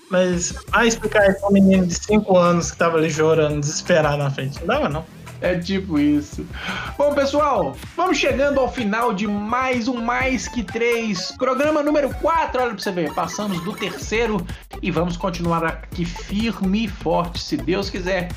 [0.09, 4.17] Mas vai explicar isso pra um menino de 5 anos que tava ali chorando, desesperado
[4.17, 4.59] na frente.
[4.59, 5.05] Não dava, não.
[5.41, 6.45] É tipo isso.
[6.97, 11.31] Bom, pessoal, vamos chegando ao final de mais um Mais Que Três.
[11.37, 13.13] Programa número 4, olha pra você ver.
[13.13, 14.45] Passamos do terceiro
[14.81, 18.29] e vamos continuar aqui firme e forte, se Deus quiser.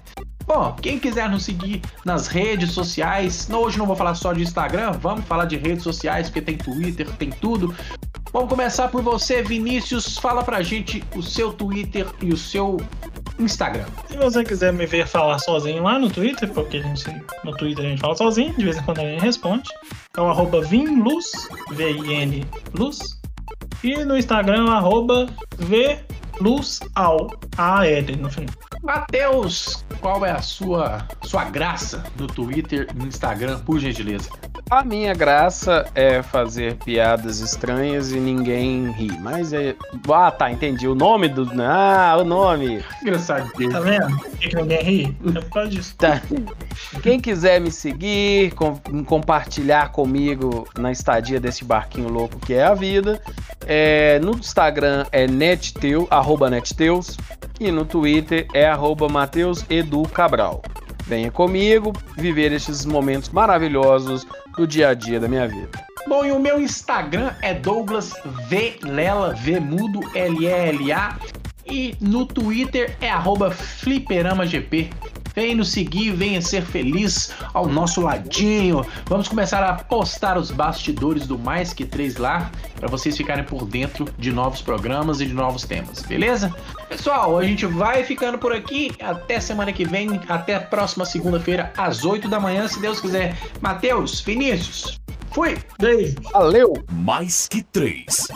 [0.46, 4.92] Bom, quem quiser nos seguir nas redes sociais, hoje não vou falar só de Instagram,
[4.92, 7.74] vamos falar de redes sociais, porque tem Twitter, tem tudo.
[8.32, 10.18] Vamos começar por você, Vinícius.
[10.18, 12.78] Fala pra gente o seu Twitter e o seu
[13.40, 13.86] Instagram.
[14.08, 17.04] Se você quiser me ver falar sozinho lá no Twitter, porque a gente,
[17.44, 19.68] no Twitter a gente fala sozinho, de vez em quando a gente responde.
[20.16, 21.30] É o arroba Vinluz,
[21.72, 23.20] V-I-N Luz.
[23.82, 25.26] E no Instagram, arroba
[25.58, 28.69] VLuzAl, A-L no final.
[28.82, 34.30] Matheus, qual é a sua, sua graça no Twitter e no Instagram, por gentileza?
[34.70, 39.10] A minha graça é fazer piadas estranhas e ninguém ri.
[39.18, 39.74] Mas é.
[40.08, 40.86] Ah, tá, entendi.
[40.86, 41.50] O nome do.
[41.60, 42.80] Ah, o nome.
[43.02, 43.50] Engraçado.
[43.50, 44.16] Tá vendo?
[44.16, 45.16] Por que ninguém ri?
[45.28, 45.96] É por causa disso.
[45.96, 46.22] Tá.
[47.02, 52.74] Quem quiser me seguir, com, compartilhar comigo na estadia desse barquinho louco que é a
[52.74, 53.20] vida,
[53.66, 57.16] é, no Instagram é netteu, arroba netteus,
[57.58, 60.62] e no Twitter é arroba Mateus Edu Cabral.
[61.06, 65.70] Venha comigo viver esses momentos maravilhosos do dia a dia da minha vida.
[66.06, 68.12] Bom, e o meu Instagram é Douglas
[68.48, 71.16] V Lela V mudo L E L A
[71.66, 74.90] e no Twitter é arroba fliperamagp.
[75.34, 78.84] Vem nos seguir, venha ser feliz ao nosso ladinho.
[79.06, 83.64] Vamos começar a postar os bastidores do Mais Que Três lá, para vocês ficarem por
[83.64, 86.54] dentro de novos programas e de novos temas, beleza?
[86.88, 88.90] Pessoal, a gente vai ficando por aqui.
[89.00, 93.36] Até semana que vem, até a próxima segunda-feira, às 8 da manhã, se Deus quiser.
[93.60, 94.98] Matheus, Vinícius,
[95.30, 95.58] fui!
[95.78, 96.16] Beijo!
[96.32, 96.72] Valeu!
[96.90, 98.28] Mais Que Três.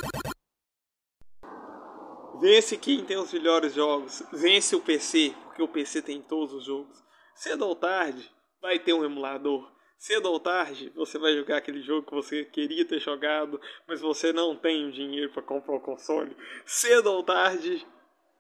[2.41, 4.23] Vence quem tem os melhores jogos.
[4.33, 7.01] Vence o PC, porque o PC tem todos os jogos.
[7.33, 8.29] Cedo ou tarde,
[8.61, 9.71] vai ter um emulador.
[9.97, 14.33] Cedo ou tarde, você vai jogar aquele jogo que você queria ter jogado, mas você
[14.33, 16.37] não tem o dinheiro para comprar o console.
[16.67, 17.87] Cedo ou tarde,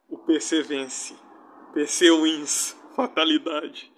[0.08, 1.16] o PC vence.
[1.72, 2.76] PC wins.
[2.96, 3.92] Fatalidade.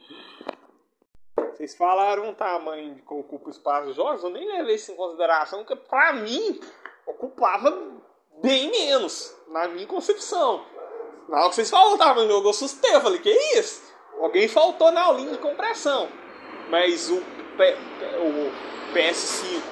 [1.52, 4.96] Vocês falaram o tamanho que ocupa o espaço dos jogos, eu nem levei isso em
[4.96, 6.60] consideração, porque pra mim
[7.06, 7.70] ocupava
[8.42, 10.64] bem menos, na minha concepção.
[11.28, 13.82] Na hora que vocês falaram o tamanho do jogo, eu assustei, eu falei, que isso?
[14.20, 16.08] Alguém faltou na aulinha de compressão.
[16.68, 17.20] Mas o,
[17.56, 17.76] P,
[18.18, 19.62] o PS5,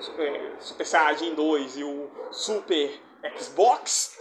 [0.00, 3.00] Super, Saiyajin 2 e o Super
[3.38, 4.18] Xbox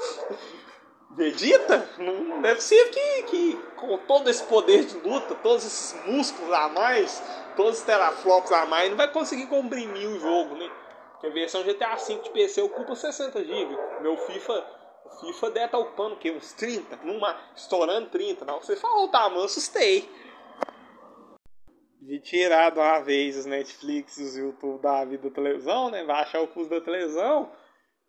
[1.11, 6.51] Vegeta, não deve ser que, que com todo esse poder de luta, todos esses músculos
[6.51, 7.21] a mais,
[7.55, 10.69] todos os teraflops a mais, não vai conseguir comprimir o jogo, né?
[11.23, 13.77] A versão GTA V de PC ocupa 60 GB.
[14.01, 14.65] Meu FIFA,
[15.05, 16.31] o FIFA deve estar ocupando o quê?
[16.31, 16.97] Uns 30?
[17.03, 18.45] Numa, estourando 30.
[18.45, 20.09] Não, você falou, tá, mano, assustei.
[22.01, 26.03] de tirar de uma vez os Netflix os YouTube da vida da televisão, né?
[26.03, 27.51] Baixar o custo da televisão.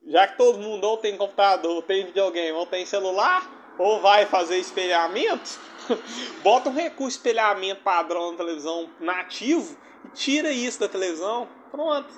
[0.07, 4.27] Já que todo mundo ou tem computador, ou tem videogame, ou tem celular, ou vai
[4.27, 5.59] fazer espelhamento,
[6.43, 11.49] bota um recurso espelhamento padrão na televisão nativo e tira isso da televisão.
[11.71, 12.12] Pronto.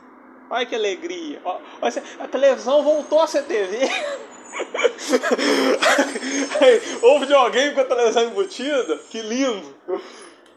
[0.51, 1.41] Olha que alegria.
[2.21, 3.79] A televisão voltou a ser TV.
[7.03, 9.75] o videogame com a televisão embutida, que lindo.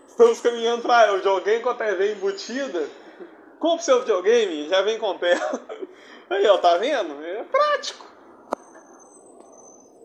[0.08, 2.88] Estamos caminhando para o videogame com a TV embutida.
[3.60, 5.62] Compre seu videogame, já vem com tela.
[6.30, 7.24] Aí, ó, tá vendo?
[7.24, 8.08] É prático.